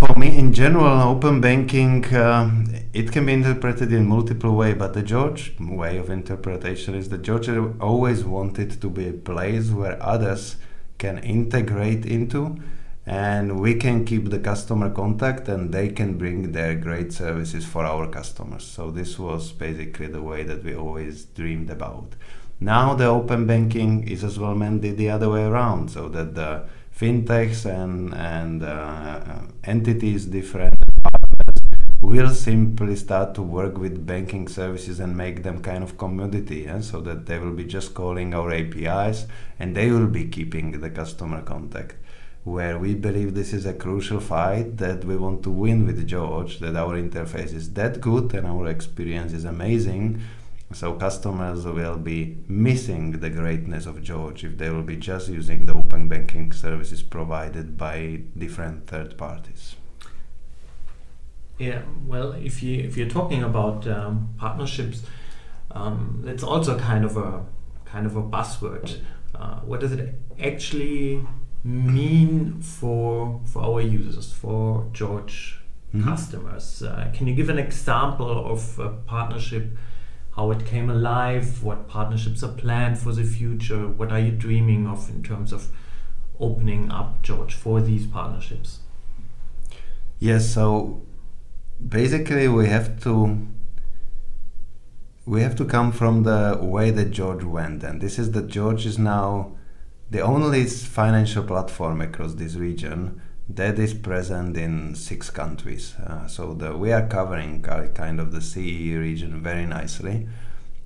For 0.00 0.14
me, 0.16 0.38
in 0.38 0.52
general, 0.52 1.08
open 1.08 1.40
banking 1.40 2.04
uh, 2.14 2.50
it 2.92 3.10
can 3.10 3.26
be 3.26 3.32
interpreted 3.32 3.92
in 3.92 4.06
multiple 4.06 4.54
ways. 4.54 4.76
But 4.78 4.94
the 4.94 5.02
George 5.02 5.54
way 5.58 5.98
of 5.98 6.08
interpretation 6.08 6.94
is 6.94 7.08
that 7.08 7.22
George 7.22 7.48
always 7.80 8.24
wanted 8.24 8.80
to 8.80 8.88
be 8.88 9.08
a 9.08 9.12
place 9.12 9.70
where 9.70 10.00
others 10.00 10.56
can 10.98 11.18
integrate 11.18 12.06
into, 12.06 12.60
and 13.08 13.58
we 13.58 13.74
can 13.74 14.04
keep 14.04 14.28
the 14.28 14.38
customer 14.38 14.90
contact, 14.90 15.48
and 15.48 15.72
they 15.72 15.88
can 15.88 16.18
bring 16.18 16.52
their 16.52 16.74
great 16.74 17.10
services 17.10 17.64
for 17.64 17.86
our 17.86 18.06
customers. 18.06 18.64
So 18.64 18.90
this 18.90 19.18
was 19.18 19.50
basically 19.50 20.08
the 20.08 20.20
way 20.20 20.42
that 20.42 20.62
we 20.62 20.76
always 20.76 21.24
dreamed 21.24 21.70
about. 21.70 22.16
Now 22.60 22.94
the 22.94 23.06
open 23.06 23.46
banking 23.46 24.06
is 24.06 24.22
as 24.24 24.38
well 24.38 24.54
meant 24.54 24.82
the 24.82 25.08
other 25.08 25.30
way 25.30 25.44
around, 25.44 25.90
so 25.90 26.10
that 26.10 26.34
the 26.34 26.64
fintechs 26.94 27.64
and 27.64 28.12
and 28.12 28.62
uh, 28.62 29.40
entities 29.64 30.26
different 30.26 30.74
partners 31.02 31.62
will 32.02 32.30
simply 32.30 32.94
start 32.94 33.34
to 33.36 33.42
work 33.42 33.78
with 33.78 34.06
banking 34.06 34.48
services 34.48 35.00
and 35.00 35.16
make 35.16 35.42
them 35.44 35.62
kind 35.62 35.82
of 35.82 35.96
commodity, 35.96 36.64
yeah? 36.66 36.80
so 36.80 37.00
that 37.00 37.24
they 37.24 37.38
will 37.38 37.54
be 37.54 37.64
just 37.64 37.94
calling 37.94 38.34
our 38.34 38.52
APIs 38.52 39.26
and 39.58 39.74
they 39.74 39.90
will 39.90 40.08
be 40.08 40.26
keeping 40.26 40.80
the 40.80 40.90
customer 40.90 41.40
contact. 41.40 41.94
Where 42.56 42.78
we 42.78 42.94
believe 42.94 43.34
this 43.34 43.52
is 43.52 43.66
a 43.66 43.74
crucial 43.74 44.20
fight 44.20 44.78
that 44.78 45.04
we 45.04 45.16
want 45.16 45.42
to 45.44 45.50
win 45.50 45.86
with 45.86 46.06
George, 46.06 46.58
that 46.60 46.76
our 46.76 46.94
interface 46.96 47.52
is 47.52 47.72
that 47.74 48.00
good 48.00 48.34
and 48.34 48.46
our 48.46 48.66
experience 48.66 49.32
is 49.32 49.44
amazing 49.44 50.22
so 50.72 50.92
customers 50.94 51.64
will 51.64 51.96
be 51.96 52.36
missing 52.46 53.12
the 53.20 53.30
greatness 53.30 53.86
of 53.86 54.02
George 54.02 54.44
if 54.44 54.58
they 54.58 54.68
will 54.68 54.82
be 54.82 54.96
just 54.96 55.28
using 55.28 55.64
the 55.64 55.72
open 55.72 56.08
banking 56.08 56.52
services 56.52 57.02
provided 57.02 57.78
by 57.78 58.20
different 58.36 58.86
third 58.86 59.16
parties. 59.16 59.76
Yeah, 61.58 61.82
well, 62.06 62.32
if 62.32 62.62
you 62.62 62.80
if 62.80 62.96
you're 62.96 63.08
talking 63.08 63.42
about 63.42 63.88
um, 63.88 64.34
partnerships, 64.36 65.02
um, 65.70 66.24
it's 66.26 66.42
also 66.42 66.78
kind 66.78 67.04
of 67.04 67.16
a 67.16 67.44
kind 67.84 68.04
of 68.06 68.14
a 68.14 68.22
buzzword. 68.22 69.00
Uh, 69.34 69.60
what 69.60 69.80
does 69.80 69.92
it 69.92 70.14
actually 70.40 71.26
mean 71.68 72.60
for 72.60 73.40
for 73.44 73.62
our 73.62 73.80
users, 73.80 74.32
for 74.32 74.86
George 74.92 75.60
mm 75.92 76.00
-hmm. 76.00 76.10
customers? 76.10 76.82
Uh, 76.82 76.88
can 77.16 77.26
you 77.26 77.36
give 77.36 77.52
an 77.52 77.58
example 77.58 78.32
of 78.52 78.78
a 78.78 78.88
partnership? 79.06 79.64
how 80.38 80.52
it 80.52 80.64
came 80.64 80.88
alive, 80.88 81.64
what 81.64 81.88
partnerships 81.88 82.44
are 82.44 82.52
planned 82.52 82.96
for 82.96 83.12
the 83.12 83.24
future, 83.24 83.88
what 83.88 84.12
are 84.12 84.20
you 84.20 84.30
dreaming 84.30 84.86
of 84.86 85.10
in 85.10 85.20
terms 85.20 85.52
of 85.52 85.66
opening 86.38 86.92
up, 86.92 87.20
George, 87.22 87.54
for 87.54 87.80
these 87.80 88.06
partnerships? 88.06 88.78
Yes, 90.20 90.48
so 90.48 91.02
basically 91.86 92.46
we 92.46 92.68
have 92.68 93.02
to 93.02 93.48
we 95.26 95.42
have 95.42 95.56
to 95.56 95.64
come 95.64 95.90
from 95.90 96.22
the 96.22 96.56
way 96.62 96.92
that 96.92 97.10
George 97.10 97.42
went, 97.42 97.82
and 97.82 98.00
this 98.00 98.16
is 98.16 98.30
that 98.30 98.46
George 98.46 98.86
is 98.86 98.96
now 98.96 99.57
the 100.10 100.20
only 100.20 100.64
financial 100.64 101.44
platform 101.44 102.00
across 102.00 102.34
this 102.34 102.54
region 102.54 103.20
that 103.48 103.78
is 103.78 103.94
present 103.94 104.56
in 104.56 104.94
six 104.94 105.30
countries. 105.30 105.94
Uh, 105.96 106.26
so 106.26 106.54
the, 106.54 106.76
we 106.76 106.92
are 106.92 107.06
covering 107.06 107.62
kind 107.62 108.20
of 108.20 108.32
the 108.32 108.40
CE 108.40 108.96
region 108.96 109.42
very 109.42 109.66
nicely. 109.66 110.28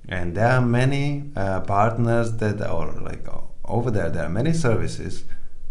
And 0.07 0.35
there 0.35 0.49
are 0.49 0.61
many 0.61 1.31
uh, 1.35 1.61
partners 1.61 2.33
that 2.37 2.61
are 2.61 2.91
like 3.01 3.27
over 3.65 3.91
there, 3.91 4.09
there 4.09 4.25
are 4.25 4.29
many 4.29 4.53
services 4.53 5.23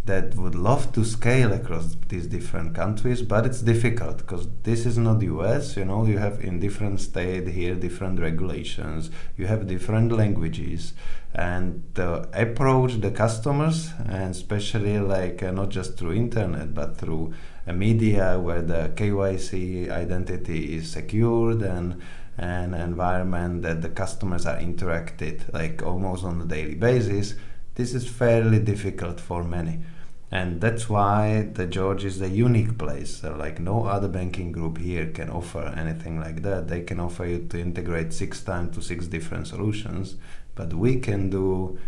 that 0.04 0.34
would 0.34 0.56
love 0.56 0.92
to 0.92 1.04
scale 1.04 1.52
across 1.52 1.96
these 2.08 2.26
different 2.26 2.74
countries, 2.74 3.22
but 3.22 3.46
it's 3.46 3.62
difficult 3.62 4.18
because 4.18 4.48
this 4.64 4.84
is 4.84 4.98
not 4.98 5.22
US. 5.22 5.76
You 5.76 5.84
know, 5.84 6.04
you 6.04 6.18
have 6.18 6.40
in 6.40 6.58
different 6.58 7.00
state 7.00 7.46
here 7.46 7.74
different 7.76 8.18
regulations. 8.18 9.10
You 9.36 9.46
have 9.46 9.68
different 9.68 10.10
languages, 10.10 10.92
and 11.34 11.84
approach 11.96 13.00
the 13.00 13.12
customers, 13.12 13.90
and 14.04 14.32
especially 14.32 14.98
like 14.98 15.42
uh, 15.42 15.52
not 15.52 15.68
just 15.70 15.96
through 15.96 16.14
internet 16.14 16.74
but 16.74 16.96
through 16.96 17.32
a 17.66 17.72
media 17.72 18.40
where 18.40 18.62
the 18.62 18.90
KYC 18.96 19.88
identity 19.88 20.76
is 20.76 20.90
secured 20.90 21.62
and 21.62 22.02
an 22.38 22.74
environment 22.74 23.62
that 23.62 23.82
the 23.82 23.88
customers 23.88 24.46
are 24.46 24.58
interacted 24.58 25.52
like 25.52 25.82
almost 25.82 26.24
on 26.24 26.40
a 26.40 26.44
daily 26.44 26.74
basis. 26.74 27.34
This 27.74 27.94
is 27.94 28.08
fairly 28.08 28.58
difficult 28.58 29.20
for 29.20 29.42
many 29.42 29.80
and 30.32 30.62
that's 30.62 30.88
why 30.88 31.50
the 31.52 31.66
George 31.66 32.06
is 32.06 32.22
a 32.22 32.28
unique 32.28 32.78
place. 32.78 33.22
Uh, 33.22 33.36
like 33.36 33.60
no 33.60 33.84
other 33.84 34.08
banking 34.08 34.50
group 34.50 34.78
here 34.78 35.06
can 35.08 35.28
offer 35.28 35.74
anything 35.76 36.18
like 36.18 36.40
that. 36.40 36.68
They 36.68 36.80
can 36.80 36.98
offer 37.00 37.26
you 37.26 37.46
to 37.50 37.60
integrate 37.60 38.14
six 38.14 38.42
times 38.42 38.74
to 38.76 38.82
six 38.82 39.06
different 39.06 39.46
solutions, 39.46 40.16
but 40.54 40.72
we 40.72 40.96
can 41.00 41.28
do 41.28 41.78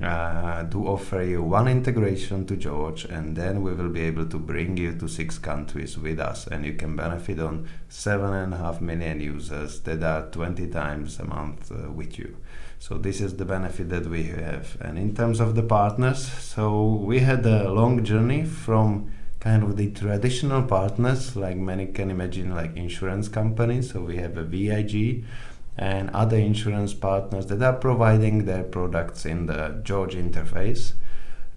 uh, 0.00 0.62
do 0.62 0.86
offer 0.86 1.22
you 1.22 1.42
one 1.42 1.66
integration 1.66 2.46
to 2.46 2.56
George, 2.56 3.04
and 3.04 3.34
then 3.34 3.62
we 3.62 3.74
will 3.74 3.88
be 3.88 4.02
able 4.02 4.26
to 4.26 4.38
bring 4.38 4.76
you 4.76 4.92
to 4.92 5.08
six 5.08 5.38
countries 5.38 5.98
with 5.98 6.20
us, 6.20 6.46
and 6.46 6.64
you 6.64 6.74
can 6.74 6.94
benefit 6.94 7.40
on 7.40 7.68
seven 7.88 8.32
and 8.32 8.54
a 8.54 8.58
half 8.58 8.80
million 8.80 9.20
users 9.20 9.80
that 9.80 10.04
are 10.04 10.30
20 10.30 10.68
times 10.68 11.18
a 11.18 11.24
month 11.24 11.72
uh, 11.72 11.90
with 11.90 12.16
you. 12.16 12.36
So 12.80 12.96
this 12.96 13.20
is 13.20 13.36
the 13.36 13.44
benefit 13.44 13.88
that 13.90 14.06
we 14.06 14.24
have. 14.24 14.76
And 14.80 14.98
in 14.98 15.14
terms 15.14 15.40
of 15.40 15.54
the 15.54 15.62
partners, 15.62 16.26
so 16.26 16.84
we 16.84 17.20
had 17.20 17.44
a 17.44 17.70
long 17.70 18.04
journey 18.04 18.44
from 18.44 19.10
kind 19.40 19.62
of 19.62 19.76
the 19.76 19.90
traditional 19.90 20.62
partners, 20.62 21.36
like 21.36 21.56
many 21.56 21.86
can 21.86 22.10
imagine, 22.10 22.54
like 22.54 22.76
insurance 22.76 23.28
companies. 23.28 23.90
So 23.92 24.00
we 24.00 24.16
have 24.16 24.36
a 24.36 24.44
VIG 24.44 25.24
and 25.76 26.10
other 26.10 26.36
insurance 26.36 26.94
partners 26.94 27.46
that 27.46 27.62
are 27.62 27.74
providing 27.74 28.46
their 28.46 28.64
products 28.64 29.24
in 29.24 29.46
the 29.46 29.80
George 29.84 30.14
interface. 30.14 30.92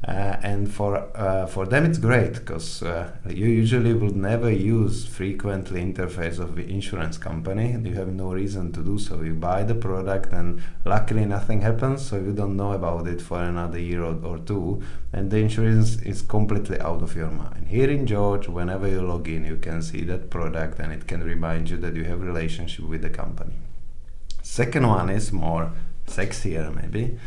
Uh, 0.08 0.36
and 0.42 0.74
for 0.74 0.98
uh, 1.16 1.46
for 1.46 1.68
them 1.68 1.86
it's 1.86 2.00
great 2.00 2.34
because 2.34 2.82
uh, 2.82 3.12
you 3.30 3.46
usually 3.46 3.94
would 3.94 4.16
never 4.16 4.50
use 4.50 5.06
frequently 5.06 5.80
interface 5.80 6.40
of 6.40 6.56
the 6.56 6.68
insurance 6.68 7.20
company. 7.20 7.78
You 7.84 7.94
have 7.94 8.08
no 8.08 8.34
reason 8.34 8.72
to 8.72 8.82
do 8.82 8.98
so. 8.98 9.22
You 9.22 9.36
buy 9.36 9.62
the 9.62 9.76
product 9.76 10.34
and 10.34 10.60
luckily 10.86 11.26
nothing 11.26 11.62
happens 11.62 12.04
so 12.04 12.16
you 12.16 12.34
don't 12.34 12.58
know 12.58 12.72
about 12.72 13.08
it 13.08 13.22
for 13.22 13.44
another 13.44 13.78
year 13.78 14.04
or, 14.04 14.18
or 14.26 14.40
two 14.40 14.82
and 15.14 15.30
the 15.30 15.38
insurance 15.38 16.02
is 16.02 16.24
completely 16.24 16.80
out 16.80 17.04
of 17.04 17.16
your 17.16 17.30
mind. 17.30 17.68
Here 17.68 17.90
in 17.90 18.08
george 18.08 18.48
whenever 18.48 18.88
you 18.88 19.02
log 19.04 19.28
in 19.28 19.46
you 19.46 19.58
can 19.58 19.84
see 19.84 20.04
that 20.06 20.32
product 20.32 20.80
and 20.80 20.92
it 20.92 21.06
can 21.06 21.24
remind 21.24 21.70
you 21.70 21.78
that 21.78 21.96
you 21.96 22.06
have 22.06 22.22
relationship 22.22 22.86
with 22.86 23.04
the 23.04 23.12
company. 23.12 23.54
Second 24.42 24.88
one 24.88 25.12
is 25.12 25.32
more 25.32 25.72
sexier 26.08 26.74
maybe 26.74 27.20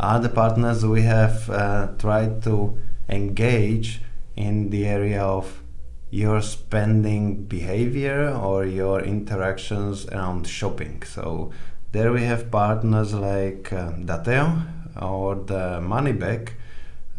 other 0.00 0.28
partners 0.28 0.84
we 0.84 1.02
have 1.02 1.48
uh, 1.50 1.88
tried 1.98 2.42
to 2.42 2.78
engage 3.08 4.00
in 4.36 4.70
the 4.70 4.86
area 4.86 5.22
of 5.22 5.62
your 6.10 6.40
spending 6.42 7.44
behavior 7.44 8.30
or 8.30 8.64
your 8.64 9.00
interactions 9.00 10.06
around 10.08 10.46
shopping. 10.46 11.02
So 11.02 11.52
there 11.92 12.12
we 12.12 12.22
have 12.24 12.50
partners 12.50 13.14
like 13.14 13.72
uh, 13.72 13.92
Dateio 13.92 14.66
or 15.00 15.36
the 15.36 15.80
Moneyback 15.80 16.50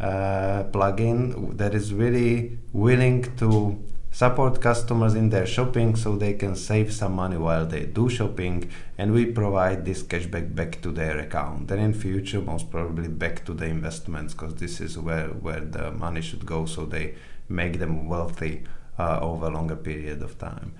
uh, 0.00 0.64
plugin 0.64 1.56
that 1.56 1.74
is 1.74 1.94
really 1.94 2.58
willing 2.72 3.34
to 3.36 3.82
support 4.12 4.60
customers 4.60 5.14
in 5.14 5.30
their 5.30 5.46
shopping 5.46 5.96
so 5.96 6.14
they 6.14 6.34
can 6.34 6.54
save 6.54 6.92
some 6.92 7.14
money 7.14 7.36
while 7.36 7.66
they 7.66 7.84
do 7.86 8.10
shopping 8.10 8.70
and 8.98 9.10
we 9.10 9.24
provide 9.24 9.84
this 9.84 10.02
cashback 10.02 10.54
back 10.54 10.80
to 10.82 10.90
their 10.90 11.18
account 11.18 11.70
and 11.70 11.80
in 11.80 11.94
future 11.94 12.40
most 12.40 12.70
probably 12.70 13.08
back 13.08 13.42
to 13.44 13.54
the 13.54 13.64
investments 13.64 14.34
because 14.34 14.54
this 14.56 14.80
is 14.82 14.98
where 14.98 15.28
where 15.28 15.60
the 15.60 15.90
money 15.92 16.20
should 16.20 16.44
go 16.44 16.66
so 16.66 16.84
they 16.84 17.14
make 17.48 17.78
them 17.78 18.06
wealthy 18.06 18.62
uh, 18.98 19.18
over 19.22 19.46
a 19.46 19.50
longer 19.50 19.76
period 19.76 20.20
of 20.22 20.38
time 20.38 20.72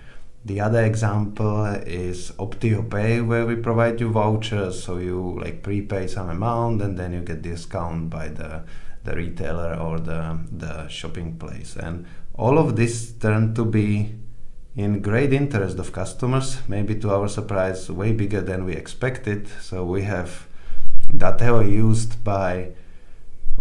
the 0.44 0.60
other 0.60 0.84
example 0.84 1.66
is 1.66 2.32
OptioPay, 2.32 3.24
where 3.24 3.46
we 3.46 3.54
provide 3.54 4.00
you 4.00 4.10
vouchers, 4.10 4.82
so 4.82 4.98
you 4.98 5.38
like 5.40 5.62
prepay 5.62 6.08
some 6.08 6.30
amount 6.30 6.82
and 6.82 6.98
then 6.98 7.12
you 7.12 7.20
get 7.20 7.42
discount 7.42 8.10
by 8.10 8.28
the 8.28 8.64
the 9.04 9.14
retailer 9.14 9.74
or 9.76 10.00
the 10.00 10.40
the 10.50 10.88
shopping 10.88 11.36
place. 11.36 11.76
And 11.76 12.06
all 12.34 12.58
of 12.58 12.76
this 12.76 13.12
turned 13.12 13.54
to 13.56 13.64
be 13.64 14.14
in 14.74 15.02
great 15.02 15.32
interest 15.32 15.78
of 15.78 15.92
customers, 15.92 16.58
maybe 16.66 16.94
to 16.96 17.10
our 17.10 17.28
surprise, 17.28 17.90
way 17.90 18.12
bigger 18.12 18.40
than 18.40 18.64
we 18.64 18.72
expected. 18.72 19.48
So 19.60 19.84
we 19.84 20.02
have 20.02 20.46
Dateio 21.12 21.70
used 21.70 22.24
by 22.24 22.72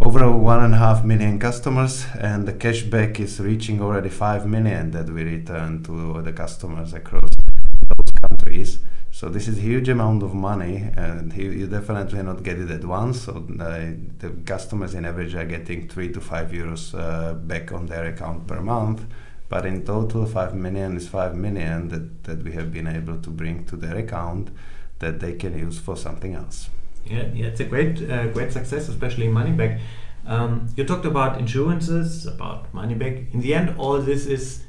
over 0.00 0.30
one 0.32 0.64
and 0.64 0.74
a 0.74 0.78
half 0.78 1.04
million 1.04 1.38
customers, 1.38 2.06
and 2.18 2.48
the 2.48 2.52
cashback 2.52 3.20
is 3.20 3.38
reaching 3.40 3.80
already 3.80 4.08
five 4.08 4.46
million 4.46 4.90
that 4.92 5.08
we 5.10 5.22
return 5.22 5.82
to 5.84 6.22
the 6.22 6.32
customers 6.32 6.94
across 6.94 7.30
those 7.30 8.10
countries. 8.28 8.78
So 9.22 9.28
this 9.28 9.46
is 9.46 9.56
a 9.56 9.60
huge 9.60 9.88
amount 9.88 10.24
of 10.24 10.34
money, 10.34 10.90
and 10.96 11.32
you, 11.32 11.52
you 11.52 11.68
definitely 11.68 12.24
not 12.24 12.42
get 12.42 12.58
it 12.58 12.72
at 12.72 12.84
once. 12.84 13.22
So 13.22 13.34
the, 13.34 13.96
the 14.18 14.30
customers 14.44 14.94
in 14.94 15.04
average 15.04 15.36
are 15.36 15.44
getting 15.44 15.86
three 15.88 16.10
to 16.10 16.20
five 16.20 16.50
euros 16.50 16.92
uh, 16.92 17.34
back 17.34 17.70
on 17.70 17.86
their 17.86 18.06
account 18.06 18.48
per 18.48 18.60
month. 18.60 19.04
But 19.48 19.64
in 19.64 19.84
total, 19.84 20.26
five 20.26 20.56
million 20.56 20.96
is 20.96 21.08
five 21.08 21.36
million 21.36 21.86
that, 21.90 22.24
that 22.24 22.42
we 22.42 22.50
have 22.54 22.72
been 22.72 22.88
able 22.88 23.16
to 23.18 23.30
bring 23.30 23.64
to 23.66 23.76
their 23.76 23.96
account 23.96 24.50
that 24.98 25.20
they 25.20 25.34
can 25.34 25.56
use 25.56 25.78
for 25.78 25.96
something 25.96 26.34
else. 26.34 26.68
Yeah, 27.06 27.26
yeah, 27.32 27.46
it's 27.46 27.60
a 27.60 27.64
great, 27.66 28.02
uh, 28.10 28.26
great 28.26 28.50
success, 28.50 28.88
especially 28.88 29.28
money 29.28 29.52
back. 29.52 29.78
Um, 30.26 30.66
you 30.74 30.82
talked 30.82 31.06
about 31.06 31.38
insurances, 31.38 32.26
about 32.26 32.74
money 32.74 32.94
back. 32.94 33.32
In 33.32 33.40
the 33.40 33.54
end, 33.54 33.76
all 33.78 34.00
this 34.00 34.26
is 34.26 34.64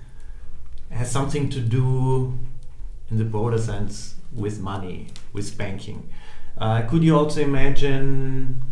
has 0.92 1.10
something 1.10 1.50
to 1.50 1.60
do, 1.60 2.38
in 3.10 3.18
the 3.18 3.26
broader 3.26 3.58
sense, 3.58 4.14
with 4.36 4.60
money, 4.60 5.08
with 5.32 5.58
banking. 5.58 6.10
Uh, 6.58 6.82
could 6.84 7.04
you 7.04 7.16
also 7.16 7.42
imagine 7.42 8.64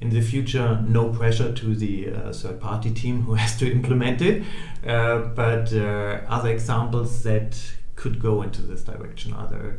in 0.00 0.10
the 0.10 0.20
future 0.20 0.80
no 0.86 1.08
pressure 1.08 1.52
to 1.52 1.74
the 1.74 2.10
uh, 2.10 2.32
third 2.32 2.60
party 2.60 2.90
team 2.90 3.22
who 3.22 3.34
has 3.42 3.56
to 3.58 3.70
implement 3.70 4.20
it, 4.22 4.42
uh, 4.86 5.18
but 5.18 5.72
uh, 5.72 6.20
other 6.28 6.50
examples 6.50 7.22
that 7.22 7.60
could 7.96 8.20
go 8.20 8.42
into 8.42 8.62
this 8.62 8.82
direction? 8.82 9.32
Other, 9.34 9.78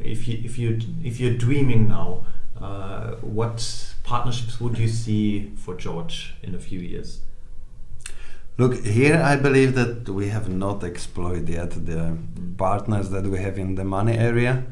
if 0.00 0.26
you 0.28 0.40
if 0.44 0.58
you 0.58 0.78
if 1.02 1.20
you're 1.20 1.34
dreaming 1.36 1.88
now, 1.88 2.26
uh, 2.60 3.14
what 3.20 3.94
partnerships 4.02 4.60
would 4.60 4.78
you 4.78 4.88
see 4.88 5.52
for 5.56 5.74
George 5.74 6.34
in 6.42 6.54
a 6.54 6.58
few 6.58 6.80
years? 6.80 7.20
Look, 8.56 8.84
here 8.84 9.16
I 9.16 9.34
believe 9.34 9.74
that 9.74 10.08
we 10.08 10.28
have 10.28 10.48
not 10.48 10.84
exploited 10.84 11.48
yet 11.48 11.70
the 11.72 12.16
partners 12.56 13.10
that 13.10 13.24
we 13.24 13.40
have 13.40 13.58
in 13.58 13.74
the 13.74 13.84
money 13.84 14.16
area, 14.16 14.62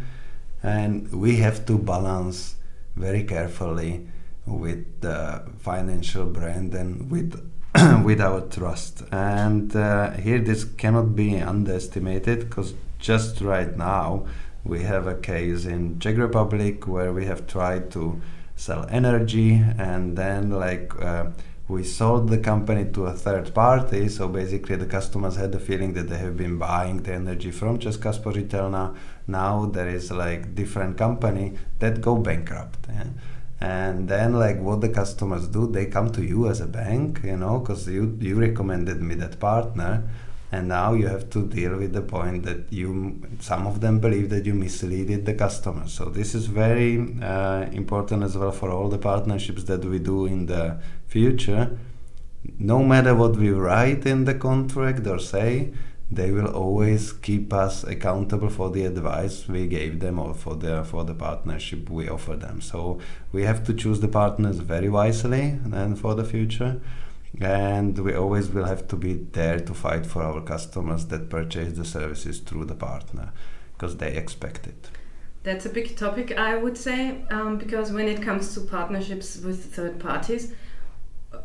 and 0.63 1.13
we 1.13 1.39
have 1.39 1.67
to 1.67 1.79
balance 1.79 2.55
very 2.95 3.25
carefully 3.25 4.07
with 4.47 5.01
the 5.01 5.43
financial 5.59 6.27
brand 6.27 6.75
and 6.75 7.11
with 7.11 7.35
with 8.05 8.21
our 8.21 8.43
trust. 8.43 9.03
And 9.11 9.75
uh, 9.75 10.13
here, 10.13 10.39
this 10.39 10.63
cannot 10.63 11.17
be 11.17 11.39
underestimated 11.39 12.49
because 12.49 12.75
just 13.01 13.41
right 13.41 13.77
now 13.77 14.27
we 14.63 14.85
have 14.85 15.09
a 15.09 15.17
case 15.17 15.65
in 15.65 15.99
Czech 15.99 16.19
Republic 16.19 16.87
where 16.87 17.13
we 17.13 17.25
have 17.27 17.49
tried 17.49 17.91
to 17.91 18.23
sell 18.55 18.87
energy 18.89 19.55
and 19.77 20.17
then 20.17 20.51
like. 20.51 20.95
Uh, 21.03 21.31
we 21.73 21.83
sold 21.85 22.29
the 22.29 22.39
company 22.39 22.85
to 22.93 23.07
a 23.07 23.13
third 23.13 23.55
party. 23.55 24.09
So 24.09 24.29
basically, 24.29 24.77
the 24.77 24.87
customers 24.87 25.37
had 25.37 25.53
the 25.53 25.59
feeling 25.59 25.95
that 25.95 26.09
they 26.09 26.19
have 26.19 26.37
been 26.37 26.59
buying 26.59 27.03
the 27.03 27.15
energy 27.15 27.51
from 27.51 27.79
Česká 27.79 28.13
spořitelna. 28.13 28.95
Now 29.27 29.67
there 29.73 29.89
is 29.97 30.11
like 30.11 30.55
different 30.55 30.99
company 30.99 31.53
that 31.79 32.01
go 32.01 32.17
bankrupt. 32.17 32.87
Yeah? 32.89 33.07
And 33.61 34.09
then, 34.09 34.33
like, 34.33 34.61
what 34.61 34.81
the 34.81 34.89
customers 34.89 35.47
do, 35.47 35.67
they 35.67 35.87
come 35.87 36.11
to 36.11 36.23
you 36.23 36.49
as 36.49 36.61
a 36.61 36.67
bank, 36.67 37.21
you 37.25 37.37
know, 37.37 37.61
because 37.61 37.89
you 37.89 38.19
you 38.21 38.41
recommended 38.41 39.01
me 39.01 39.15
that 39.15 39.39
partner, 39.39 40.03
and 40.53 40.69
now 40.69 40.93
you 40.93 41.07
have 41.07 41.31
to 41.31 41.47
deal 41.47 41.77
with 41.79 41.95
the 41.95 42.03
point 42.03 42.45
that 42.45 42.71
you 42.71 43.21
some 43.41 43.67
of 43.67 43.81
them 43.81 43.99
believe 43.99 44.29
that 44.29 44.45
you 44.45 44.53
misleaded 44.53 45.25
the 45.25 45.33
customer. 45.33 45.89
So 45.89 46.05
this 46.05 46.35
is 46.35 46.47
very 46.47 47.17
uh, 47.23 47.63
important 47.73 48.23
as 48.23 48.37
well 48.37 48.53
for 48.53 48.71
all 48.71 48.91
the 48.91 48.99
partnerships 48.99 49.65
that 49.65 49.83
we 49.85 49.99
do 49.99 50.27
in 50.27 50.47
the 50.47 50.79
future, 51.07 51.79
no 52.59 52.83
matter 52.83 53.15
what 53.15 53.37
we 53.37 53.51
write 53.51 54.05
in 54.07 54.25
the 54.27 54.35
contract 54.35 55.07
or 55.07 55.19
say, 55.19 55.73
they 56.11 56.31
will 56.31 56.49
always 56.49 57.13
keep 57.13 57.51
us 57.55 57.85
accountable 57.85 58.51
for 58.51 58.69
the 58.69 58.85
advice 58.85 59.49
we 59.49 59.67
gave 59.67 60.01
them 60.01 60.19
or 60.19 60.35
for 60.35 60.55
the 60.57 60.85
for 60.85 61.05
the 61.05 61.15
partnership 61.15 61.89
we 61.89 62.11
offer 62.11 62.37
them. 62.37 62.61
So 62.61 62.99
we 63.33 63.45
have 63.45 63.65
to 63.65 63.73
choose 63.73 64.01
the 64.01 64.09
partners 64.09 64.59
very 64.59 64.91
wisely 64.91 65.59
and 65.73 65.99
for 65.99 66.15
the 66.15 66.25
future. 66.25 66.83
And 67.41 67.99
we 67.99 68.15
always 68.15 68.51
will 68.51 68.67
have 68.67 68.87
to 68.89 68.97
be 68.97 69.15
there 69.15 69.59
to 69.61 69.75
fight 69.75 70.07
for 70.07 70.23
our 70.23 70.43
customers 70.43 71.07
that 71.07 71.31
purchase 71.31 71.77
the 71.77 71.85
services 71.85 72.41
through 72.41 72.67
the 72.67 72.75
partner 72.75 73.33
because 73.73 73.97
they 73.97 74.15
expect 74.15 74.67
it. 74.67 74.91
That's 75.43 75.67
a 75.67 75.71
big 75.71 75.97
topic, 75.97 76.39
I 76.39 76.57
would 76.57 76.77
say, 76.77 77.25
um, 77.31 77.59
because 77.59 77.91
when 77.91 78.07
it 78.07 78.23
comes 78.23 78.55
to 78.55 78.61
partnerships 78.61 79.39
with 79.39 79.75
third 79.75 79.99
parties, 79.99 80.55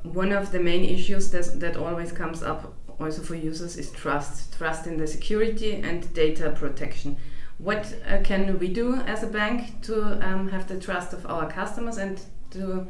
one 0.03 0.31
of 0.31 0.51
the 0.51 0.59
main 0.59 0.83
issues 0.83 1.31
that, 1.31 1.59
that 1.59 1.77
always 1.77 2.11
comes 2.11 2.43
up 2.43 2.73
also 2.99 3.21
for 3.21 3.35
users 3.35 3.77
is 3.77 3.91
trust 3.91 4.57
trust 4.57 4.87
in 4.87 4.97
the 4.97 5.07
security 5.07 5.75
and 5.75 6.11
data 6.13 6.49
protection 6.51 7.15
what 7.57 7.95
uh, 8.07 8.19
can 8.23 8.57
we 8.59 8.67
do 8.67 8.95
as 8.95 9.23
a 9.23 9.27
bank 9.27 9.81
to 9.81 10.23
um, 10.27 10.47
have 10.49 10.67
the 10.67 10.79
trust 10.79 11.13
of 11.13 11.25
our 11.25 11.49
customers 11.49 11.97
and 11.97 12.21
to 12.51 12.87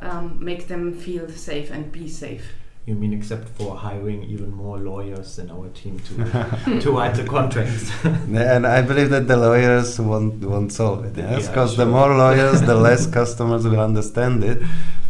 um, 0.00 0.44
make 0.44 0.68
them 0.68 0.92
feel 0.92 1.28
safe 1.28 1.70
and 1.70 1.90
be 1.92 2.08
safe 2.08 2.52
you 2.86 2.94
mean 2.94 3.14
except 3.14 3.48
for 3.48 3.76
hiring 3.76 4.24
even 4.24 4.52
more 4.52 4.78
lawyers 4.78 5.36
than 5.36 5.50
our 5.50 5.68
team 5.68 5.98
to 6.00 6.80
to 6.80 6.92
write 6.92 7.14
the 7.14 7.24
contracts? 7.24 7.90
and 8.04 8.66
I 8.66 8.82
believe 8.82 9.08
that 9.10 9.26
the 9.26 9.36
lawyers 9.36 9.98
won't 9.98 10.44
won't 10.44 10.72
solve 10.72 11.04
it. 11.06 11.16
Yes, 11.16 11.48
because 11.48 11.72
yeah, 11.72 11.76
sure. 11.76 11.84
the 11.86 11.90
more 11.90 12.14
lawyers, 12.14 12.60
the 12.60 12.74
less 12.88 13.06
customers 13.06 13.64
will 13.64 13.80
understand 13.80 14.44
it. 14.44 14.62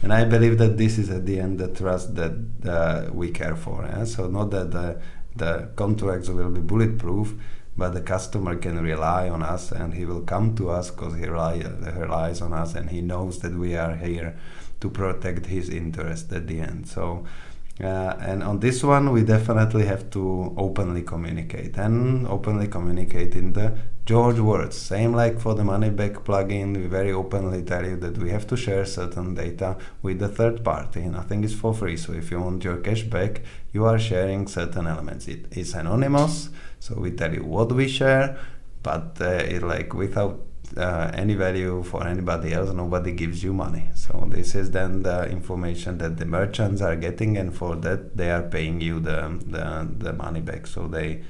And 0.02 0.12
I 0.12 0.24
believe 0.24 0.58
that 0.58 0.76
this 0.76 0.98
is 0.98 1.10
at 1.10 1.26
the 1.26 1.40
end 1.40 1.58
the 1.58 1.68
trust 1.68 2.14
that 2.14 2.34
uh, 2.64 3.12
we 3.12 3.30
care 3.30 3.56
for. 3.56 3.84
Eh? 3.84 4.04
So 4.04 4.28
not 4.28 4.50
that 4.50 4.70
the 4.70 5.00
the 5.34 5.70
contracts 5.74 6.28
will 6.28 6.50
be 6.50 6.60
bulletproof, 6.60 7.34
but 7.76 7.92
the 7.92 8.02
customer 8.02 8.54
can 8.54 8.80
rely 8.80 9.28
on 9.28 9.42
us 9.42 9.72
and 9.72 9.94
he 9.94 10.04
will 10.04 10.22
come 10.22 10.54
to 10.54 10.70
us 10.70 10.92
because 10.92 11.16
he 11.16 11.26
rely, 11.26 11.56
relies 11.96 12.40
on 12.40 12.52
us 12.52 12.76
and 12.76 12.90
he 12.90 13.00
knows 13.00 13.40
that 13.40 13.52
we 13.52 13.74
are 13.74 13.96
here 13.96 14.36
to 14.84 14.90
protect 14.90 15.46
his 15.46 15.66
interest 15.70 16.30
at 16.38 16.46
the 16.46 16.60
end. 16.60 16.86
So 16.86 17.24
uh, 17.80 18.14
and 18.20 18.42
on 18.44 18.60
this 18.60 18.84
one, 18.84 19.10
we 19.10 19.24
definitely 19.24 19.84
have 19.86 20.08
to 20.10 20.54
openly 20.56 21.02
communicate 21.02 21.76
and 21.76 22.24
openly 22.28 22.68
communicate 22.68 23.34
in 23.34 23.52
the 23.52 23.76
George 24.06 24.38
words. 24.38 24.76
Same 24.76 25.12
like 25.12 25.40
for 25.40 25.54
the 25.56 25.64
money 25.64 25.90
back 25.90 26.12
plugin, 26.26 26.76
we 26.76 26.86
very 26.86 27.10
openly 27.10 27.62
tell 27.62 27.84
you 27.84 27.96
that 27.96 28.16
we 28.18 28.30
have 28.30 28.46
to 28.46 28.56
share 28.56 28.84
certain 28.84 29.34
data 29.34 29.76
with 30.02 30.20
the 30.20 30.28
third 30.28 30.62
party. 30.62 31.00
Nothing 31.00 31.42
is 31.42 31.54
for 31.54 31.74
free. 31.74 31.96
So 31.96 32.12
if 32.12 32.30
you 32.30 32.40
want 32.40 32.62
your 32.62 32.76
cash 32.76 33.02
back, 33.02 33.42
you 33.72 33.84
are 33.86 33.98
sharing 33.98 34.46
certain 34.46 34.86
elements. 34.86 35.26
It 35.26 35.46
is 35.56 35.74
anonymous, 35.74 36.50
so 36.78 36.94
we 36.94 37.10
tell 37.10 37.34
you 37.34 37.44
what 37.44 37.72
we 37.72 37.88
share, 37.88 38.38
but 38.84 39.16
uh, 39.20 39.54
it 39.54 39.62
like 39.64 39.94
without 39.94 40.38
uh, 40.76 41.10
any 41.14 41.34
value 41.34 41.82
for 41.82 42.06
anybody 42.06 42.52
else. 42.52 42.72
Nobody 42.72 43.12
gives 43.12 43.42
you 43.42 43.52
money. 43.52 43.90
So 43.94 44.26
this 44.30 44.54
is 44.54 44.70
then 44.70 45.02
the 45.02 45.28
information 45.28 45.98
that 45.98 46.16
the 46.16 46.26
merchants 46.26 46.80
are 46.80 46.96
getting, 46.96 47.36
and 47.36 47.54
for 47.54 47.76
that 47.76 48.16
they 48.16 48.30
are 48.30 48.42
paying 48.42 48.80
you 48.80 49.00
the 49.00 49.40
the, 49.46 49.88
the 50.04 50.12
money 50.12 50.40
back. 50.40 50.66
So 50.66 50.88
they 50.88 51.22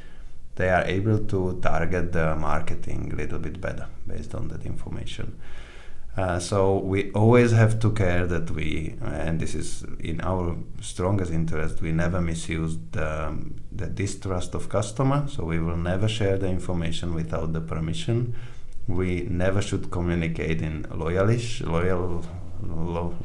they 0.57 0.69
are 0.69 0.85
able 0.85 1.19
to 1.19 1.59
target 1.61 2.13
the 2.13 2.37
marketing 2.37 3.11
a 3.13 3.17
little 3.17 3.39
bit 3.39 3.61
better 3.61 3.89
based 4.07 4.35
on 4.35 4.49
that 4.49 4.65
information. 4.65 5.39
Uh, 6.17 6.39
so 6.39 6.79
we 6.79 7.11
always 7.11 7.51
have 7.51 7.81
to 7.81 7.91
care 7.91 8.25
that 8.25 8.49
we, 8.53 8.95
and 9.03 9.41
this 9.41 9.53
is 9.53 9.85
in 9.99 10.21
our 10.21 10.57
strongest 10.81 11.33
interest, 11.33 11.83
we 11.83 11.91
never 11.91 12.21
misuse 12.21 12.79
the, 12.93 13.37
the 13.73 13.87
distrust 13.87 14.55
of 14.55 14.69
customer. 14.69 15.27
So 15.27 15.43
we 15.45 15.59
will 15.59 15.77
never 15.77 16.07
share 16.07 16.39
the 16.39 16.47
information 16.47 17.15
without 17.15 17.53
the 17.53 17.61
permission. 17.61 18.37
We 18.87 19.27
never 19.31 19.63
should 19.63 19.91
communicate 19.91 20.61
in 20.61 20.83
loyalish, 20.91 21.67
loyal, 21.67 22.23
lo, 22.63 23.15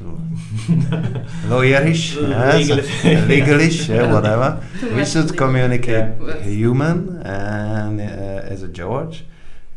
lawyerish, 1.48 2.14
yes, 2.16 2.68
Legalish. 2.70 3.26
legalish, 3.28 3.88
yeah, 3.88 4.12
whatever. 4.12 4.62
We 4.96 5.04
should 5.04 5.36
communicate 5.36 6.14
Yeah. 6.20 6.38
human 6.42 7.22
and 7.24 8.00
uh, 8.00 8.52
as 8.52 8.62
a 8.62 8.68
George, 8.68 9.24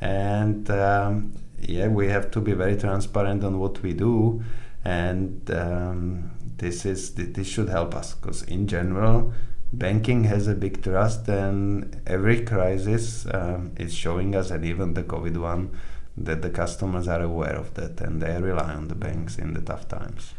and 0.02 0.70
um, 0.70 1.34
yeah, 1.62 1.88
we 1.88 2.08
have 2.08 2.32
to 2.32 2.40
be 2.42 2.54
very 2.54 2.78
transparent 2.78 3.44
on 3.44 3.60
what 3.60 3.82
we 3.84 3.94
do, 3.94 4.42
and 4.86 5.50
um, 5.52 6.32
this 6.58 6.86
is 6.86 7.12
th- 7.12 7.34
this 7.34 7.48
should 7.48 7.70
help 7.70 7.94
us 7.96 8.14
because 8.16 8.44
in 8.44 8.68
general. 8.68 9.34
Banking 9.74 10.26
has 10.26 10.48
a 10.48 10.54
big 10.54 10.84
trust, 10.84 11.28
and 11.28 12.00
every 12.06 12.46
crisis 12.46 13.26
um, 13.34 13.72
is 13.78 13.94
showing 13.94 14.36
us, 14.36 14.52
and 14.52 14.64
even 14.64 14.94
the 14.94 15.04
COVID 15.04 15.38
one, 15.38 15.72
that 16.16 16.42
the 16.42 16.50
customers 16.50 17.08
are 17.08 17.22
aware 17.22 17.56
of 17.56 17.74
that 17.74 18.00
and 18.02 18.22
they 18.22 18.40
rely 18.40 18.74
on 18.74 18.88
the 18.88 18.96
banks 18.96 19.38
in 19.38 19.54
the 19.54 19.62
tough 19.62 19.88
times. 19.88 20.34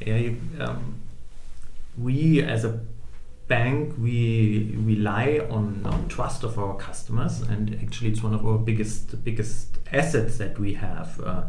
Yeah, 0.00 0.32
um, 0.58 1.00
we 1.96 2.42
as 2.42 2.64
a 2.64 2.80
bank 3.46 3.94
we 3.98 4.74
rely 4.76 5.46
on, 5.50 5.82
on 5.84 6.08
trust 6.08 6.42
of 6.42 6.58
our 6.58 6.76
customers, 6.76 7.42
and 7.42 7.78
actually 7.82 8.10
it's 8.10 8.22
one 8.22 8.34
of 8.34 8.46
our 8.46 8.58
biggest 8.58 9.22
biggest 9.22 9.78
assets 9.92 10.38
that 10.38 10.58
we 10.58 10.74
have. 10.74 11.20
Uh, 11.20 11.42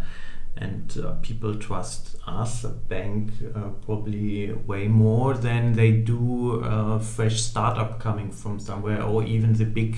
and 0.58 0.98
uh, 1.04 1.14
people 1.22 1.56
trust 1.56 2.18
us, 2.28 2.64
a 2.64 2.70
bank, 2.70 3.32
uh, 3.56 3.70
probably 3.86 4.52
way 4.52 4.88
more 4.88 5.34
than 5.34 5.74
they 5.74 5.92
do 5.92 6.62
a 6.64 7.00
fresh 7.00 7.42
startup 7.42 8.00
coming 8.00 8.32
from 8.32 8.60
somewhere, 8.60 9.02
or 9.02 9.24
even 9.24 9.54
the 9.54 9.66
big 9.66 9.98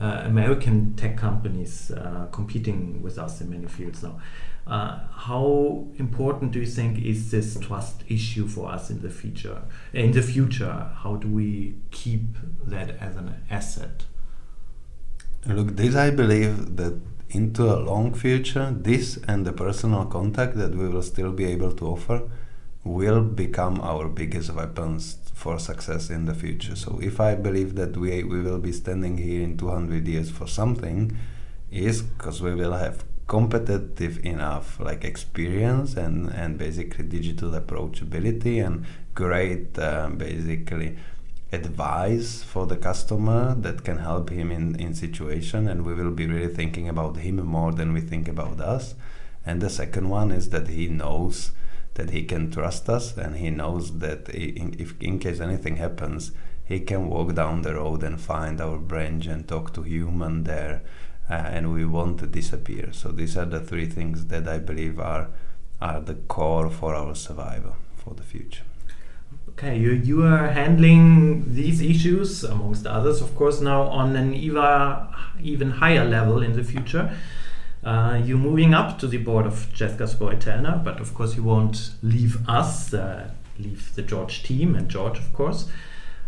uh, 0.00 0.22
American 0.24 0.94
tech 0.94 1.16
companies 1.16 1.90
uh, 1.90 2.26
competing 2.32 3.02
with 3.02 3.18
us 3.18 3.40
in 3.40 3.50
many 3.50 3.66
fields 3.66 4.02
now. 4.02 4.20
Uh, 4.66 4.98
how 5.12 5.86
important 5.96 6.50
do 6.50 6.58
you 6.58 6.66
think 6.66 6.98
is 6.98 7.30
this 7.30 7.56
trust 7.60 8.02
issue 8.08 8.48
for 8.48 8.68
us 8.68 8.90
in 8.90 9.00
the 9.00 9.10
future? 9.10 9.62
In 9.92 10.10
the 10.10 10.22
future, 10.22 10.90
how 10.96 11.16
do 11.16 11.28
we 11.28 11.76
keep 11.92 12.24
that 12.66 12.90
as 13.00 13.16
an 13.16 13.42
asset? 13.48 14.04
Look, 15.46 15.76
this 15.76 15.94
I 15.94 16.10
believe 16.10 16.76
that 16.76 17.00
into 17.30 17.64
a 17.64 17.80
long 17.80 18.14
future, 18.14 18.70
this 18.70 19.18
and 19.28 19.46
the 19.46 19.52
personal 19.52 20.06
contact 20.06 20.56
that 20.56 20.74
we 20.74 20.88
will 20.88 21.02
still 21.02 21.32
be 21.32 21.44
able 21.44 21.72
to 21.72 21.86
offer 21.86 22.22
will 22.84 23.22
become 23.22 23.80
our 23.80 24.08
biggest 24.08 24.52
weapons 24.52 25.18
for 25.34 25.58
success 25.58 26.08
in 26.08 26.24
the 26.24 26.34
future. 26.34 26.76
So 26.76 26.98
if 27.02 27.20
I 27.20 27.34
believe 27.34 27.74
that 27.74 27.96
we, 27.96 28.22
we 28.22 28.40
will 28.40 28.58
be 28.58 28.72
standing 28.72 29.18
here 29.18 29.42
in 29.42 29.56
200 29.56 30.06
years 30.06 30.30
for 30.30 30.46
something, 30.46 31.16
is 31.70 32.02
because 32.02 32.40
we 32.40 32.54
will 32.54 32.72
have 32.72 33.04
competitive 33.26 34.24
enough 34.24 34.78
like 34.78 35.04
experience 35.04 35.94
and, 35.94 36.28
and 36.30 36.58
basically 36.58 37.04
digital 37.04 37.50
approachability 37.50 38.64
and 38.64 38.86
great 39.14 39.76
um, 39.80 40.16
basically 40.16 40.96
advice 41.52 42.42
for 42.42 42.66
the 42.66 42.76
customer 42.76 43.54
that 43.54 43.84
can 43.84 43.98
help 43.98 44.30
him 44.30 44.50
in, 44.50 44.74
in 44.80 44.94
situation 44.94 45.68
and 45.68 45.84
we 45.84 45.94
will 45.94 46.10
be 46.10 46.26
really 46.26 46.52
thinking 46.52 46.88
about 46.88 47.18
him 47.18 47.36
more 47.36 47.72
than 47.72 47.92
we 47.92 48.00
think 48.00 48.26
about 48.26 48.60
us. 48.60 48.94
And 49.44 49.60
the 49.60 49.70
second 49.70 50.08
one 50.08 50.32
is 50.32 50.50
that 50.50 50.68
he 50.68 50.88
knows 50.88 51.52
that 51.94 52.10
he 52.10 52.24
can 52.24 52.50
trust 52.50 52.88
us 52.88 53.16
and 53.16 53.36
he 53.36 53.50
knows 53.50 53.98
that 53.98 54.28
in, 54.28 54.74
if 54.78 55.00
in 55.00 55.18
case 55.18 55.40
anything 55.40 55.76
happens 55.76 56.32
he 56.64 56.80
can 56.80 57.08
walk 57.08 57.32
down 57.34 57.62
the 57.62 57.74
road 57.74 58.02
and 58.02 58.20
find 58.20 58.60
our 58.60 58.76
branch 58.76 59.26
and 59.26 59.46
talk 59.46 59.72
to 59.72 59.82
human 59.82 60.42
there 60.44 60.82
uh, 61.30 61.34
and 61.34 61.72
we 61.72 61.84
won't 61.84 62.30
disappear. 62.32 62.92
So 62.92 63.12
these 63.12 63.36
are 63.36 63.44
the 63.44 63.60
three 63.60 63.86
things 63.86 64.26
that 64.26 64.48
i 64.48 64.58
believe 64.58 64.98
are 64.98 65.28
are 65.80 66.00
the 66.00 66.14
core 66.14 66.70
for 66.70 66.94
our 66.94 67.14
survival 67.14 67.76
for 67.96 68.14
the 68.14 68.22
future 68.22 68.64
Okay, 69.58 69.78
you, 69.78 69.92
you 69.92 70.22
are 70.22 70.48
handling 70.48 71.54
these 71.54 71.80
issues, 71.80 72.44
amongst 72.44 72.86
others, 72.86 73.22
of 73.22 73.34
course, 73.34 73.62
now 73.62 73.84
on 73.84 74.14
an 74.14 74.34
even, 74.34 74.60
even 75.40 75.70
higher 75.70 76.04
level 76.04 76.42
in 76.42 76.52
the 76.52 76.62
future. 76.62 77.10
Uh, 77.82 78.20
you're 78.22 78.36
moving 78.36 78.74
up 78.74 78.98
to 78.98 79.06
the 79.06 79.16
board 79.16 79.46
of 79.46 79.72
Česká 79.72 80.06
spořitelna, 80.06 80.84
but 80.84 81.00
of 81.00 81.14
course, 81.14 81.36
you 81.36 81.42
won't 81.42 81.94
leave 82.02 82.46
us, 82.46 82.92
uh, 82.92 83.30
leave 83.58 83.94
the 83.94 84.02
George 84.02 84.42
team 84.42 84.74
and 84.74 84.90
George, 84.90 85.18
of 85.18 85.32
course. 85.32 85.70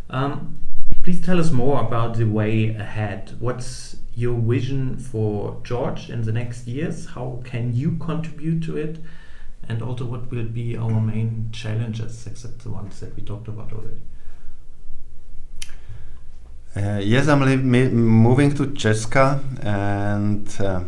Um, 0.08 0.56
please 1.02 1.20
tell 1.20 1.38
us 1.38 1.50
more 1.50 1.82
about 1.82 2.16
the 2.16 2.24
way 2.24 2.74
ahead. 2.76 3.36
What's 3.40 3.96
your 4.14 4.40
vision 4.40 4.96
for 4.96 5.60
George 5.64 6.08
in 6.08 6.22
the 6.22 6.32
next 6.32 6.66
years? 6.66 7.08
How 7.08 7.42
can 7.44 7.76
you 7.76 7.98
contribute 7.98 8.62
to 8.62 8.78
it? 8.78 9.00
And 9.68 9.82
also 9.82 10.04
what 10.04 10.30
will 10.30 10.44
be 10.44 10.76
our 10.76 11.00
main 11.00 11.50
challenges 11.52 12.26
except 12.26 12.60
the 12.64 12.70
ones 12.70 13.00
that 13.00 13.14
we 13.16 13.22
talked 13.22 13.48
about 13.48 13.72
already 13.72 14.02
Uh, 16.76 17.00
yes, 17.02 17.26
I'm 17.26 17.40
moving 17.96 18.54
to 18.54 18.66
Česka, 18.66 19.40
and 19.64 20.48
uh, 20.60 20.82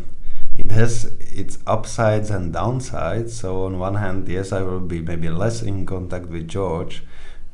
it 0.56 0.70
has 0.70 1.06
its 1.32 1.58
upsides 1.66 2.30
and 2.30 2.54
downsides. 2.54 3.30
So 3.30 3.64
on 3.64 3.78
one 3.78 3.96
hand, 3.96 4.28
yes, 4.28 4.52
I 4.52 4.62
will 4.62 4.80
be 4.80 5.00
maybe 5.00 5.28
less 5.30 5.62
in 5.62 5.86
contact 5.86 6.26
with 6.26 6.46
George, 6.46 7.02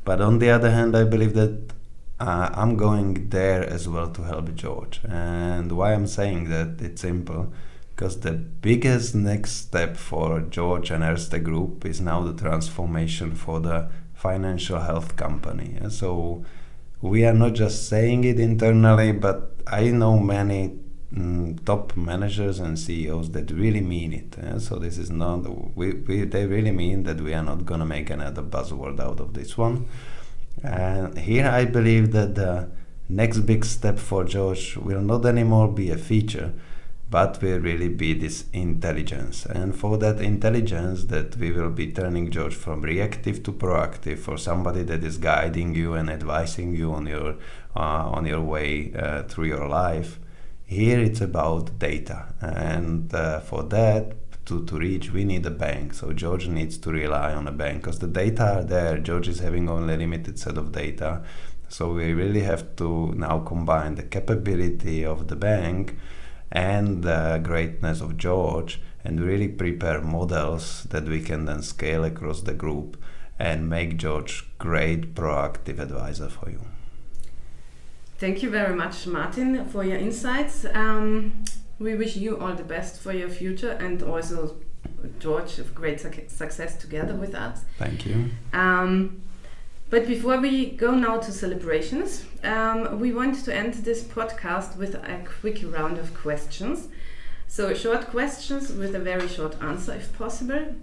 but 0.03 0.21
on 0.21 0.37
the 0.37 0.51
other 0.51 0.69
hand, 0.71 0.95
I 0.95 1.03
believe 1.05 1.33
that 1.33 1.73
uh, 2.19 2.49
I'm 2.53 2.75
going 2.75 3.29
there 3.29 3.63
as 3.63 3.87
well 3.87 4.09
to 4.11 4.23
help 4.23 4.53
George. 4.55 4.99
And 5.07 5.71
why 5.71 5.93
I'm 5.93 6.05
saying 6.07 6.49
that, 6.49 6.79
it's 6.79 7.01
simple. 7.01 7.51
Because 7.97 8.19
the 8.19 8.33
biggest 8.33 9.15
next 9.15 9.53
step 9.53 9.97
for 9.97 10.41
George 10.41 10.91
and 10.91 11.03
Erste 11.03 11.43
Group 11.43 11.83
is 11.83 11.99
now 11.99 12.21
the 12.21 12.31
transformation 12.31 13.33
for 13.33 13.59
the 13.59 13.89
financial 14.13 14.79
health 14.81 15.15
company. 15.15 15.79
So 15.89 16.45
we 17.01 17.25
are 17.25 17.33
not 17.33 17.53
just 17.53 17.89
saying 17.89 18.23
it 18.23 18.39
internally, 18.39 19.13
but 19.13 19.55
I 19.65 19.89
know 19.89 20.19
many 20.19 20.77
mm, 21.11 21.65
top 21.65 21.97
managers 21.97 22.59
and 22.59 22.77
CEOs 22.77 23.31
that 23.31 23.49
really 23.49 23.81
mean 23.81 24.13
it. 24.13 24.61
So 24.61 24.77
this 24.77 24.99
is 24.99 25.09
not 25.09 25.47
we, 25.75 25.93
we 25.93 26.25
they 26.25 26.45
really 26.45 26.71
mean 26.71 27.01
that 27.01 27.19
we 27.19 27.33
are 27.33 27.43
not 27.43 27.65
gonna 27.65 27.87
make 27.87 28.11
another 28.11 28.43
buzzword 28.43 28.99
out 28.99 29.19
of 29.19 29.33
this 29.33 29.57
one. 29.57 29.87
And 30.63 31.17
here 31.17 31.47
I 31.47 31.65
believe 31.65 32.11
that 32.11 32.35
the 32.35 32.69
next 33.09 33.39
big 33.39 33.65
step 33.65 33.97
for 33.97 34.23
George 34.23 34.77
will 34.77 35.01
not 35.01 35.25
anymore 35.25 35.67
be 35.67 35.89
a 35.89 35.97
feature, 35.97 36.53
but 37.09 37.41
will 37.41 37.59
really 37.59 37.87
be 37.87 38.13
this 38.13 38.45
intelligence. 38.51 39.45
And 39.45 39.73
for 39.75 39.97
that 39.97 40.19
intelligence, 40.19 41.05
that 41.05 41.37
we 41.37 41.51
will 41.51 41.69
be 41.69 41.91
turning 41.91 42.29
George 42.31 42.55
from 42.55 42.81
reactive 42.81 43.43
to 43.43 43.53
proactive, 43.53 44.19
for 44.19 44.37
somebody 44.37 44.83
that 44.83 45.03
is 45.03 45.17
guiding 45.17 45.73
you 45.73 45.93
and 45.93 46.09
advising 46.09 46.75
you 46.75 46.93
on 46.93 47.07
your 47.07 47.35
uh, 47.75 48.09
on 48.09 48.25
your 48.25 48.41
way 48.41 48.93
uh, 48.93 49.23
through 49.23 49.45
your 49.45 49.67
life. 49.67 50.19
Here 50.65 50.99
it's 50.99 51.21
about 51.21 51.79
data, 51.79 52.33
and 52.41 53.13
uh, 53.13 53.39
for 53.39 53.63
that. 53.63 54.15
To, 54.47 54.63
to 54.63 54.77
reach, 54.77 55.11
we 55.11 55.25
need 55.25 55.45
a 55.45 55.51
bank. 55.51 55.93
So 55.93 56.13
George 56.13 56.47
needs 56.47 56.77
to 56.77 56.89
rely 56.89 57.33
on 57.33 57.49
a 57.49 57.51
bank 57.51 57.81
because 57.81 57.99
the 57.99 58.07
data 58.07 58.59
are 58.59 58.63
there. 58.63 58.97
George 58.97 59.27
is 59.27 59.39
having 59.39 59.67
only 59.67 59.95
a 59.95 59.97
limited 59.97 60.39
set 60.39 60.57
of 60.57 60.71
data. 60.71 61.21
So 61.67 61.91
we 61.91 62.13
really 62.13 62.43
have 62.43 62.77
to 62.77 63.13
now 63.17 63.39
combine 63.39 63.95
the 63.95 64.03
capability 64.03 65.03
of 65.03 65.27
the 65.27 65.35
bank 65.35 65.97
and 66.51 67.03
the 67.03 67.39
greatness 67.43 68.01
of 68.01 68.17
George 68.17 68.79
and 69.03 69.21
really 69.21 69.47
prepare 69.47 70.01
models 70.01 70.83
that 70.89 71.05
we 71.05 71.21
can 71.21 71.45
then 71.45 71.61
scale 71.61 72.03
across 72.03 72.41
the 72.41 72.53
group 72.53 73.01
and 73.39 73.69
make 73.69 73.97
George 73.97 74.49
great 74.57 75.13
proactive 75.13 75.79
advisor 75.79 76.29
for 76.29 76.49
you. 76.49 76.61
Thank 78.17 78.41
you 78.41 78.49
very 78.49 78.75
much, 78.75 79.05
Martin, 79.05 79.65
for 79.65 79.83
your 79.83 79.97
insights. 79.97 80.65
Um, 80.73 81.43
we 81.79 81.93
wish 81.95 82.15
you 82.15 82.39
all 82.39 82.55
the 82.55 82.63
best 82.63 82.99
for 82.99 83.13
your 83.13 83.29
future 83.29 83.71
and 83.71 84.01
also 84.01 84.57
George 85.19 85.61
great 85.75 85.99
suc- 85.99 86.29
success 86.29 86.75
together 86.77 87.13
with 87.13 87.35
us. 87.35 87.61
Thank 87.77 88.05
you. 88.05 88.31
Um, 88.53 89.21
but 89.89 90.05
before 90.07 90.37
we 90.39 90.71
go 90.71 90.91
now 90.91 91.17
to 91.17 91.31
celebrations, 91.31 92.25
um, 92.43 92.99
we 92.99 93.13
want 93.13 93.43
to 93.45 93.55
end 93.55 93.73
this 93.75 94.03
podcast 94.03 94.77
with 94.77 94.95
a 94.95 95.25
quick 95.39 95.61
round 95.63 95.97
of 95.97 96.13
questions. 96.13 96.89
So, 97.47 97.73
short 97.73 98.07
questions 98.07 98.73
with 98.73 98.93
a 98.95 98.99
very 98.99 99.27
short 99.27 99.55
answer, 99.61 99.93
if 99.93 100.17
possible. 100.17 100.75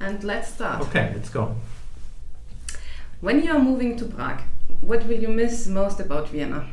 And 0.00 0.24
let's 0.24 0.54
start. 0.54 0.80
okay 0.82 1.12
let's 1.14 1.28
go 1.28 1.54
When 3.20 3.42
you 3.44 3.52
are 3.52 3.58
moving 3.58 3.96
to 3.98 4.06
Prague, 4.06 4.40
what 4.80 5.06
will 5.06 5.20
you 5.20 5.28
miss 5.28 5.66
most 5.66 6.00
about 6.00 6.28
Vienna? 6.30 6.66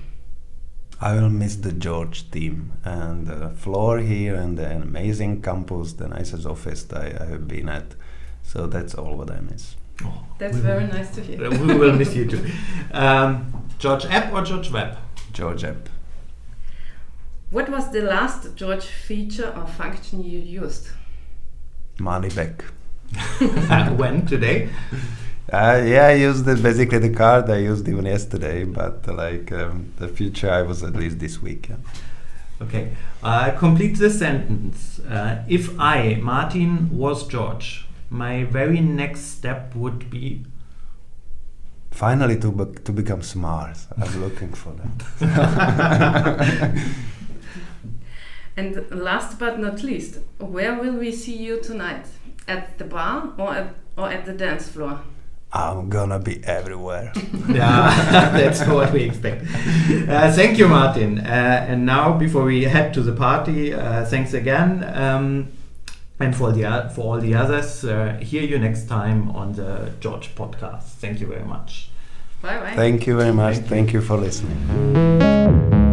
I 1.01 1.13
will 1.13 1.29
miss 1.29 1.57
the 1.57 1.73
George 1.73 2.31
team 2.31 2.71
and 2.85 3.27
the 3.27 3.49
floor 3.49 3.99
here 3.99 4.33
and 4.35 4.57
the 4.57 4.71
amazing 4.71 5.41
campus, 5.41 5.93
the 5.93 6.07
nicest 6.07 6.45
office 6.45 6.87
I, 6.91 7.17
I 7.19 7.25
have 7.25 7.47
been 7.47 7.67
at. 7.69 7.95
So 8.43 8.65
that's 8.65 8.95
all 8.95 9.17
what 9.17 9.29
I 9.29 9.41
miss. 9.41 9.75
Oh, 10.03 10.23
That's 10.37 10.55
we 10.55 10.61
very 10.61 10.85
will- 10.85 10.93
nice 10.93 11.09
to 11.15 11.21
hear. 11.21 11.49
we 11.49 11.75
will 11.77 11.93
miss 11.93 12.15
you 12.15 12.25
too. 12.25 12.45
Um, 12.91 13.63
George 13.79 14.05
App 14.05 14.33
or 14.33 14.43
George 14.43 14.71
Web? 14.71 14.97
George 15.33 15.63
Epp. 15.63 15.87
What 17.51 17.69
was 17.69 17.91
the 17.91 18.01
last 18.01 18.55
George 18.55 18.85
feature 18.85 19.53
or 19.55 19.65
function 19.67 20.23
you 20.23 20.39
used? 20.39 20.89
Money 21.99 22.29
back. 22.29 22.63
when? 23.97 24.25
Today? 24.25 24.69
Uh, 25.51 25.81
yeah, 25.85 26.07
I 26.07 26.13
used 26.13 26.45
it, 26.47 26.61
basically 26.61 26.99
the 26.99 27.09
card 27.13 27.49
I 27.49 27.57
used 27.59 27.87
even 27.87 28.05
yesterday, 28.05 28.65
but 28.65 29.05
uh, 29.07 29.13
like 29.13 29.51
um, 29.53 29.93
the 29.97 30.09
future 30.09 30.49
I 30.51 30.61
was 30.63 30.83
at 30.83 30.93
least 30.95 31.19
this 31.19 31.41
week. 31.41 31.69
Yeah. 31.69 31.77
Okay. 32.61 32.91
Uh, 33.23 33.51
complete 33.51 33.97
the 33.97 34.09
sentence. 34.09 34.99
Uh, 34.99 35.43
if 35.47 35.79
I, 35.79 36.19
Martin, 36.21 36.89
was 36.97 37.25
George, 37.27 37.86
my 38.09 38.43
very 38.45 38.81
next 38.81 39.21
step 39.37 39.75
would 39.75 40.09
be. 40.09 40.43
Finally, 41.91 42.37
to 42.39 42.51
bec 42.51 42.83
to 42.83 42.91
become 42.91 43.21
smart. 43.21 43.77
I'm 43.97 44.21
looking 44.21 44.53
for 44.53 44.73
that. 44.73 46.73
And 48.57 48.89
last 48.89 49.37
but 49.37 49.59
not 49.59 49.83
least, 49.83 50.17
where 50.39 50.73
will 50.73 50.95
we 50.95 51.11
see 51.11 51.37
you 51.37 51.61
tonight? 51.61 52.07
At 52.47 52.79
the 52.79 52.85
bar 52.85 53.33
or 53.37 53.53
at, 53.53 53.75
or 53.95 54.09
at 54.09 54.25
the 54.25 54.33
dance 54.33 54.67
floor? 54.67 55.01
I'm 55.53 55.89
gonna 55.89 56.19
be 56.19 56.43
everywhere. 56.43 57.13
Yeah, 57.49 58.31
that's 58.31 58.65
what 58.67 58.91
we 58.91 59.03
expect. 59.03 59.43
Uh, 59.43 60.31
thank 60.31 60.57
you, 60.57 60.67
Martin. 60.67 61.19
Uh, 61.19 61.65
and 61.69 61.85
now, 61.85 62.17
before 62.17 62.43
we 62.45 62.63
head 62.63 62.93
to 62.95 63.01
the 63.01 63.13
party, 63.13 63.73
uh, 63.73 64.05
thanks 64.05 64.33
again. 64.33 64.83
Um, 64.93 65.47
and 66.19 66.35
for 66.35 66.51
the 66.51 66.91
for 66.95 67.01
all 67.01 67.19
the 67.19 67.35
others, 67.35 67.83
uh, 67.83 68.17
hear 68.21 68.43
you 68.43 68.59
next 68.59 68.87
time 68.87 69.29
on 69.31 69.53
the 69.53 69.91
George 69.99 70.35
podcast. 70.35 70.83
Thank 71.01 71.19
you 71.19 71.27
very 71.27 71.45
much. 71.45 71.89
Bye 72.41 72.59
bye. 72.59 72.75
Thank 72.75 73.07
you 73.07 73.17
very 73.17 73.33
much. 73.33 73.55
Thank 73.55 73.63
you. 73.63 73.69
Thank 73.69 73.93
you 73.93 74.01
for 74.01 74.17
listening. 74.17 75.86